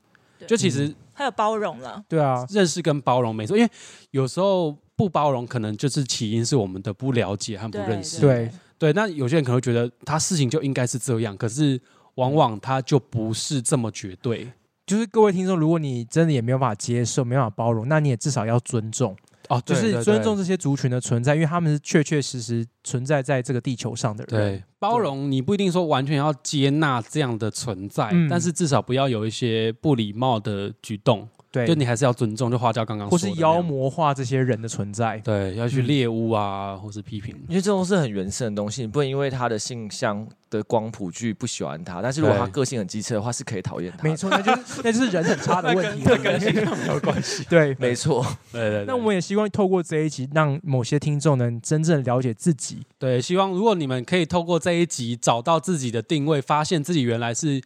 [0.47, 2.01] 就其实还有包容了。
[2.07, 3.70] 对啊，认识跟包容没错，因为
[4.11, 8.22] 有时候不包容，可能就是起因是我们的不了解和不认识。
[8.22, 11.78] 对对，那有些人可能会觉得他事情就应该是这样，可是
[12.13, 14.49] 往往他就不是这么绝对。
[14.86, 19.16] 就是各位听众，如果你真的也没有办法接受，没办法包容，那你也至少要尊重，
[19.50, 24.40] 哦，就是尊重这这些族群的存在，因为他们是确确实实存在在这个地球上的人。
[24.40, 28.30] 对包容，你不一定说完全要接纳这样的存在，嗯。
[28.30, 32.51] 但是至少不要有一些不礼貌的举动，对，就你还是要尊重。
[32.51, 35.18] 就花椒刚刚或是妖，魔化这些人的存在。
[35.20, 37.36] 对，要去嗯猎物啊，或是批评。
[37.47, 44.10] 因为这种是很原生的东西，你不能因为他的性向的光谱剧不喜欢他，但是如果他对个性很机车的话，是可以讨厌他的。
[44.10, 46.03] 没错， 那就是那就是人很差的问题。
[46.06, 47.43] 这跟性向没有关系。
[47.49, 52.80] 对，没错，对对对，那我们也希望透过这一集，让某些听众能真正了解自己。
[52.99, 57.62] 对，希望如果你们可以透过这一集找到自己的定位，发现自己原来是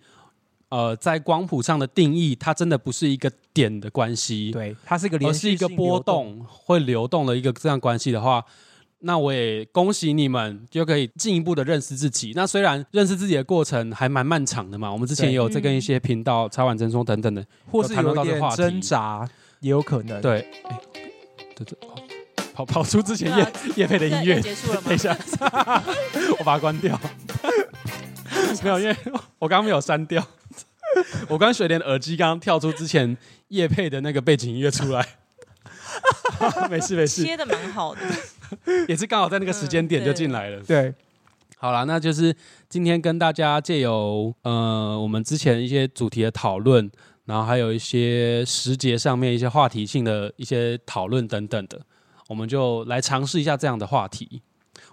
[0.69, 6.45] 呃在光谱上的定义，它真的不是一个点的关系，对，它是一个而连续是一个波动。
[6.47, 8.43] 会流动的一个这样关系的话。
[9.01, 12.34] 那我也恭喜你们，就可以进一步的认识自己。
[12.36, 19.26] 那虽然认识自己的过程还蛮漫长的嘛，我们之前也有在跟一些频道、茶碗真说等等的，或是有点挣扎，
[19.62, 20.22] 也有可能。
[20.22, 20.80] 对，哎，
[21.55, 21.95] 对对，哦
[22.53, 24.97] 跑 跑出之前叶叶配的音乐，结束了吗 等一？
[24.97, 25.18] 下，
[26.38, 26.99] 我把它关掉。
[28.62, 28.93] 没有，因为
[29.39, 30.22] 我刚刚没有删掉。
[31.30, 33.16] 我刚水莲耳机刚刚跳出之前
[33.49, 35.07] 叶配的那个背景音乐出来。
[36.69, 38.01] 没事没事，切的蛮好的，
[38.87, 40.63] 也是刚好在那个时间点就进来了。
[40.63, 40.93] 对，
[41.57, 42.33] 好啦，那就是
[42.69, 46.89] 今天跟大家借由呃我们之前一些主题的讨论，
[47.25, 51.81] 然后还有一些时节上面一些话题性的一些讨论等等的，
[52.27, 54.41] 我们就来尝试一下这样的话题。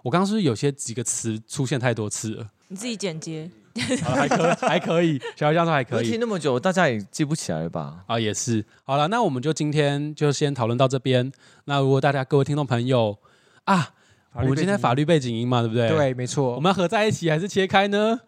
[0.02, 2.50] 我刚刚是不是有些几个词出现太多次了？
[2.68, 3.48] 你自己剪接。
[4.02, 8.04] 好 还可还可以，小香说还可以可听那么久，大家也记不起来了吧？
[8.06, 8.64] 啊，也是。
[8.84, 11.30] 好了，那我们就今天就先讨论到这边。
[11.64, 13.16] 那如果大家各位听众朋友
[13.64, 13.90] 啊，
[14.32, 15.88] 我们今天法律背景音嘛，对不对？。
[15.88, 16.54] 对，没错。
[16.54, 18.20] 我们要合在一起还是切开呢？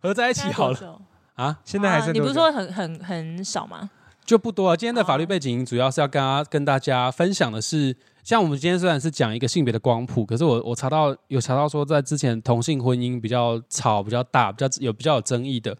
[0.00, 1.00] 合在一起好了了。
[1.34, 3.90] 啊，现在还是啊你不是说很很很少吗？
[4.24, 4.76] 就不多了。
[4.76, 15.76] 今天的法律背景主要是要跟大家跟大家分享的是，像我们今天虽然是讲一个性别的光谱，可是我我查到有查到说，在之前同性婚姻比较吵、比较大、比较有比较有争议的，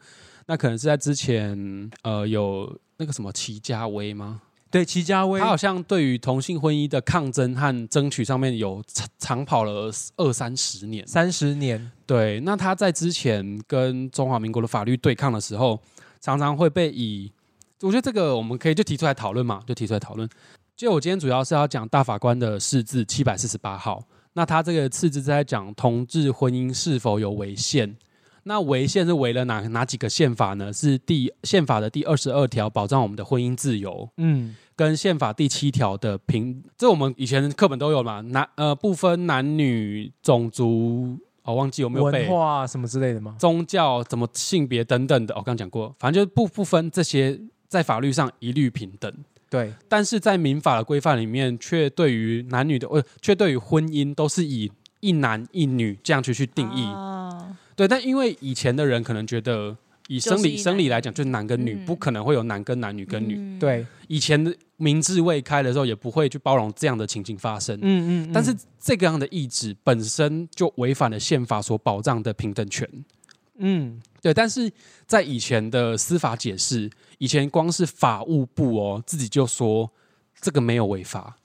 [0.46, 4.42] 那可能是在之前呃有那个什么齐家威吗？
[4.70, 11.06] 对齐家威他，好像对于同性婚姻的抗争和争取上面有长长跑了二三十年。
[11.06, 15.80] 三十年，对，那他在之前跟中华民国的法律对抗的时候，
[16.20, 17.32] 常常会被以，
[17.82, 20.28] 我觉得这个我们可以就提出来讨论嘛，就提出来讨论。
[20.76, 24.02] 就我今天主要是要讲大法官的释字七百四十八号，
[24.32, 27.96] 那他这个释字是在讲同志婚姻是否有违宪。
[28.46, 30.70] 那违宪是违了哪哪几个宪法呢？
[30.70, 43.34] 是第宪法的第二十二条保障我们的婚姻自由，嗯，跟宪法第七条的平，这我们以前课本都有嘛，男呃不分男女种族，哦、忘记有没有背文化什么之类的吗？
[43.38, 47.40] 宗教、怎么性别等等的，我、刚讲过，反正就是不不分这些，
[47.74, 49.12] 在法律上一律平等。
[49.50, 54.70] 对，但是在民法的规范里面，却对于男女的呃，却对于婚姻都是以
[55.00, 56.84] 一男一女这样去去定义。
[56.86, 59.76] 啊对，但因为以前的人可能觉得，
[60.08, 63.34] 以生理生理来讲，就是男跟女，嗯不可能会有男跟男、女跟女。
[63.36, 67.76] 嗯对，以前的明智未开的时候，也不会去包容这样的情形发生。
[67.82, 72.88] 嗯嗯，但是这个样的意志本身就违反了宪法所保障的平等权。
[73.58, 74.72] 嗯，对，但是
[75.06, 79.90] 在以前的司法解释，以前光是法务部哦自己就说
[80.40, 81.36] 这个没有违法，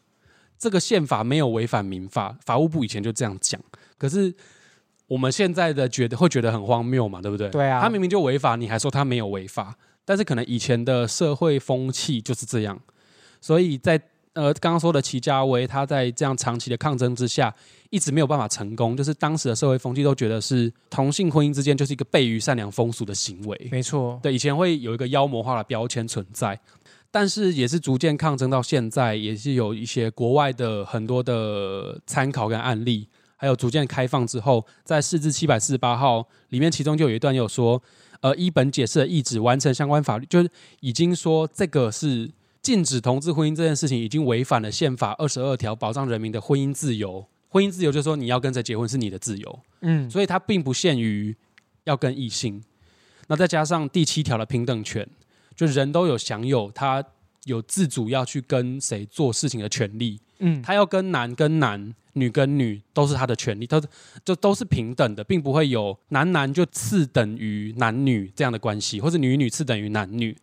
[0.58, 3.62] 这个宪法没有违反民法，法务部以前就这样讲。
[3.98, 4.34] 可是
[5.08, 7.50] 我们现在的觉得会觉得很荒谬嘛，对不对？
[7.50, 12.80] 对啊他明明就违法，你还说他没有违法，但是可能以前的社会风气就是这样，
[13.40, 14.02] 所以在
[14.34, 17.54] 呃刚刚说的齐家威，他在这样长期的抗争之下，
[17.90, 23.70] 一直没有办法成功，就是当时的社会风气都觉得是同性婚姻之间就是一个悖于善良风俗的行为。
[23.72, 26.60] 没错，对，以前会有一个妖魔化的标签存在，
[27.10, 37.82] 但是也是逐渐抗争到现在，也是有一些国外的很多的参考跟案例，还有逐渐开放之后，在四至七百四十八号里面，其中就有一段有说，
[38.22, 40.50] 呃，一本解释的意旨完成相关法律，就是
[40.82, 42.30] 已经说这个是
[42.62, 47.26] 禁止同志婚姻这件事情，已经违反了宪法二十二条保障人民的婚姻自由。
[47.50, 51.36] 婚姻自由就是说你要跟谁结婚是你的自由，嗯，所以它并不限于
[51.84, 52.64] 要跟异性。
[53.28, 55.08] 那再加上第七条的平等权，
[55.56, 57.04] 就人都有享有他
[57.46, 60.20] 有自主要去跟谁做事情的权利。
[60.40, 63.82] 嗯，他要跟男跟男、女跟女都是他的权利，都
[64.24, 70.36] 就都是平等的，并不会有男男就次等于男女这样的关系，或者女女次等于男女，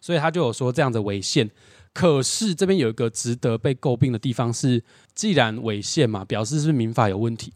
[0.00, 1.48] 所以他就有说这样的违宪。
[1.96, 4.84] 可是这边有一个值得被诟病的地方是，
[5.14, 7.50] 既然违宪嘛，表示是民法有问题，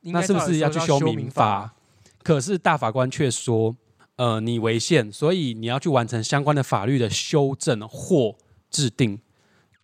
[0.00, 1.76] 那是不是要去修修民法？？
[2.24, 3.76] 可是大法官却说，
[4.16, 8.34] 呃，你违宪，所以你要去完成相关的法律的修正或
[8.68, 9.20] 制定，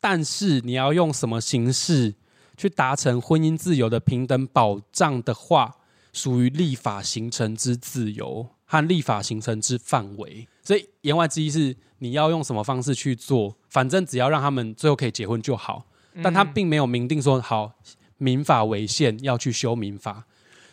[0.00, 2.16] 但是你要用什么形式
[2.56, 5.76] 去达成婚姻自由的平等保障的话，
[6.12, 10.48] 属于立法形成之自由和立法形成之范围。
[10.64, 15.86] 所以言外之意是，你要用什么方式去做，反正只要让他们最后可以结婚就好。
[16.22, 17.72] 但他并没有明定说好
[18.18, 20.24] 民法违宪要去修民法，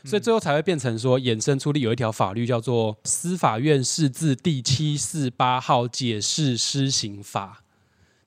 [0.06, 7.64] 所以最后才会变成说衍生出的有一条法律叫做《司法院释字第七四八号解释施行法》，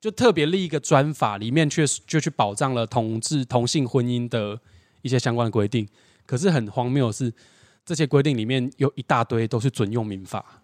[0.02, 4.60] 就特别立一个专法，里面却就去保障了同志同性婚姻的
[5.02, 5.88] 一些相关的规定。
[6.26, 7.32] 可是很荒谬的是，
[7.86, 10.62] 这些规定里面有一大堆都是准用民法，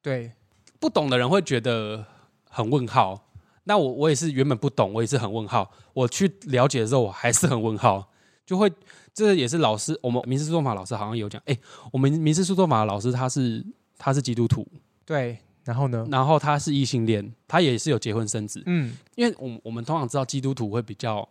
[0.00, 0.32] 对，
[0.80, 2.04] 不懂的人会觉得
[2.48, 3.28] 很问号。
[3.64, 5.70] 那我我也是原本不懂，我也是很问号。
[5.92, 8.10] 我去了解的时候，我还是很问号，
[8.44, 8.72] 就会
[9.14, 11.56] 这也是老师，我们民事诉讼法老师好像有讲，哎、
[11.92, 13.64] 我们民事诉讼法的老师他是
[13.98, 14.66] 他是基督徒，
[15.04, 16.08] 对，然后呢？
[16.10, 21.28] 然后他是异性恋，他也是有结婚生子，嗯，因为我们我们通常知道基督徒会比较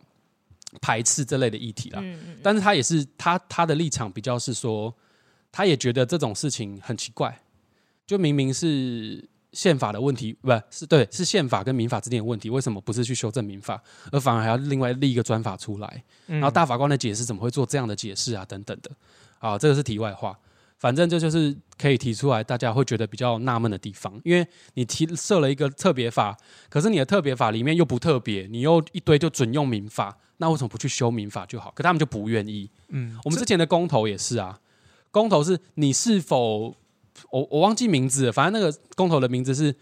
[0.80, 4.94] 排斥这类的议题啦，嗯嗯，但是他也是他他的立场比较是说，
[5.52, 7.42] 他也觉得这种事情很奇怪，
[8.06, 13.82] 就明明是宪法的问题，不是对，是宪法跟民法之间的问题，为什么不是去修正民法，
[14.12, 16.04] 而反而还要另外立一个专法出来？
[16.28, 18.46] 然然后大法官的解释怎么会做这样的解释啊？
[18.46, 18.92] 等等的，
[19.40, 20.38] 啊，这个是题外话。
[20.78, 26.38] 反正这就是可以提出来，大家会觉得比较纳闷的地方，因为你提设了一个特别法，
[26.70, 31.70] 可是你的特别法里面又不特别，你又一堆就准用民法，那为什么不去修民法就好？
[31.76, 32.70] 可他们就不愿意。
[32.88, 34.58] 嗯，我们之前的公投也是啊，
[35.12, 36.74] 公投是你是否
[37.32, 39.76] 我我忘记名字了，反正那个公投的名字是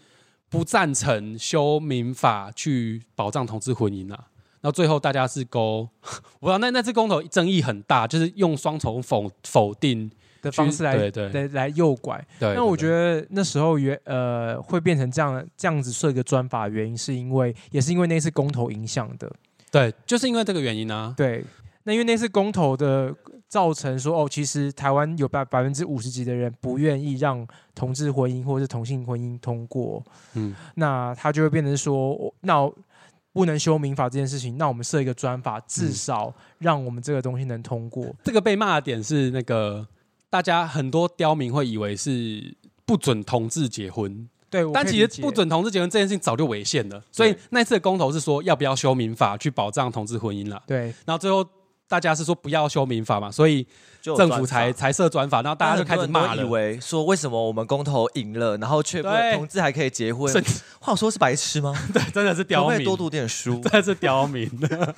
[0.48, 4.26] 不赞成修民法去保障同志婚姻啊。
[4.60, 5.88] 然后最后大家是勾，
[6.40, 10.10] 我不知道那那次公投争议很大，就是用双重否否定
[10.42, 12.26] 的方式来对对来来诱拐。
[12.40, 12.54] 对。
[12.54, 19.32] 那我觉得得那时候原呃会变成这样这样子设一个专法，原因是因为也是因为那次公投影响的。
[19.70, 21.14] 对，就是因为这个原因啊。
[21.16, 21.44] 对，
[21.84, 23.14] 那因为那次公投的
[23.48, 32.70] 造成说哦，其实台湾有百百分之五十几的人不愿意让同志婚姻或者是同性婚姻通过，嗯，那他就会变成说，哦那
[33.32, 38.04] 不能修民法这件事情，那我们设一个专法，嗯至少让我们这个东西能通过。
[38.24, 39.86] 这个被骂的点是那个
[40.28, 50.86] 大家很多刁民会以为是不准同志结婚，对，但其实不准同志结婚这件事情早就违宪了，所以那次的公投是说要不要修民法去保障同志婚姻了，对。
[51.06, 51.46] 然后最后
[51.88, 53.66] 大家是说不要修民法嘛，所以
[54.02, 56.48] 就政府才才设专法，然后大家就开始骂了以。
[56.48, 60.42] 为说为什么我们公投赢了，然后却不对同志还可以结婚甚？
[60.80, 61.74] 话说是白痴吗？
[61.92, 63.58] 对，真的是刁民，可以多读点书？
[63.64, 64.50] 真的是刁民。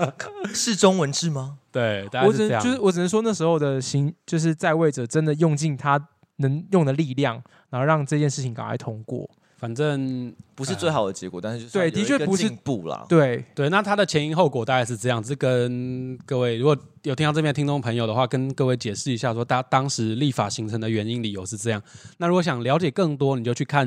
[0.53, 1.59] 是中文字吗？
[1.70, 2.32] 对，大概我。
[2.32, 6.01] 只能就是我只能说那时候的行就是在位者真的用尽他
[6.36, 9.28] 能用的力量，然后让这件事情赶快通过。
[9.61, 13.05] 反正不是最好的结果，但是就是对的确不是进步啦。
[13.07, 21.83] 对，对，那它的前因后果大概是这样子，跟各位如果有听到这边的听众朋友的话，跟各位解释一下，说大当时立法形成的原因理由是这样。
[22.17, 23.87] 那如果想了解更多，你就去看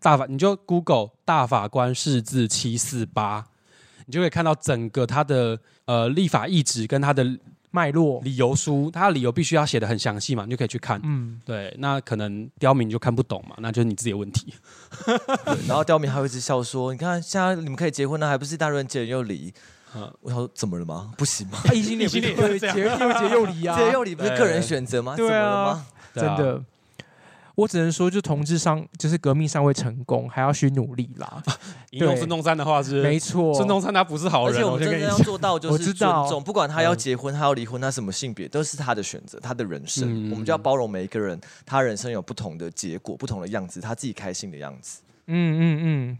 [0.00, 3.46] 大法，你就 Google 大法官释字七四八，
[4.06, 7.24] 你就可以看到整个他的呃立法意志跟他的
[7.72, 11.00] 脉络，理由书，他的理由必须要写的很详细嘛，你就可以去看。
[11.02, 14.54] 嗯，对，那可能刁民就看不懂嘛，那就是你自己的问题。
[15.06, 19.52] 对然后刁民还会一直笑说：“你看现在你们可以结婚了，还不是大人结了又离？”
[19.94, 21.12] 嗯我想说怎么了吗？
[21.18, 21.58] 不行吗？
[21.64, 25.14] 啊异性恋异性恋又结又结又离啊，结又离不是个人选择吗？
[25.16, 25.86] 对啊怎么了吗？
[26.14, 26.64] 对啊真的。
[27.54, 31.42] 我只能说，就同志上就是革命尚未成功，还要需努力啦。
[31.92, 34.82] 引用孙中山的话是，没错，孙中山他不是好人，而且我们。
[34.82, 40.28] 真的要做到就是 我知道尊重，不管他要结婚，他要离婚，他什么性别都是他的选择，他的人生。
[40.28, 45.00] 嗯我们就要包容每一个人，他人生有不同的结果，不同的样子，他自己开心的样子。
[45.26, 46.18] 嗯嗯嗯，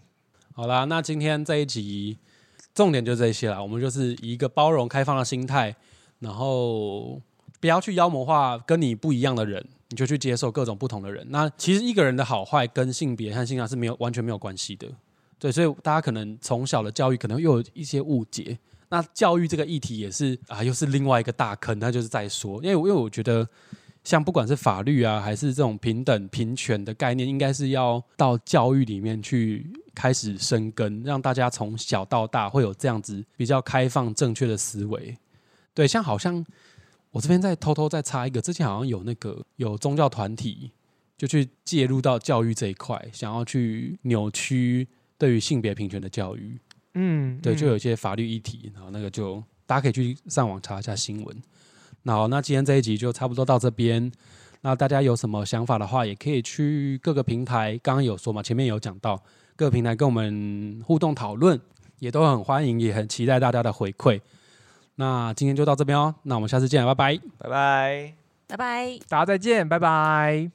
[0.55, 2.19] 好啦，那今天这一集
[2.75, 3.61] 重点就这些啦。
[3.61, 5.75] 我们就是以一个包容、开放的心态，
[6.21, 7.21] 然后
[7.61, 11.25] 不要去妖魔化跟你不一样的人，你就去接受各种不同的人。
[11.31, 14.89] 那其实一个人的好坏跟性别和性向是没有完全没有关系的。
[15.39, 18.59] 对，所以大家可能从小的教育可能又有一些误解。
[18.89, 22.63] 那教育这个议题也是啊，又是另外一个大坑，那就是再说。
[22.65, 23.47] 因为因为我觉得。
[24.05, 29.65] 像不管是法律啊，还是这种平等、平权的概念，应该是要到教育里面去
[29.95, 35.17] 开始生根，让大家从小到大会有这样子比较开放、正确的思维。
[35.73, 36.45] 对，像好像
[37.13, 40.73] 我这边再偷偷再插一个，之前好像有那个有宗教团体
[41.17, 46.59] 就去介入到教育这一块，想要去扭曲对于性别平权的教育。
[46.95, 51.37] 嗯，对，嗯就有一些法律议题，然后那个就大家可以去上网查一下新闻。
[52.03, 54.11] 那好，那今天这一集就差不多到这边。
[54.63, 59.23] 那大家有什么想法的话，也可以去各个平台，刚刚有说嘛，前面有讲到
[59.55, 61.61] 各个平台跟我们互动讨论，
[61.99, 64.21] 也都很欢迎，也很期待大家的回馈。
[64.97, 67.19] 那今天就到这边哦，那我们下次见，拜拜。
[67.39, 68.15] 拜拜。
[68.49, 68.99] 拜拜。
[69.09, 70.51] 大家再见，拜拜。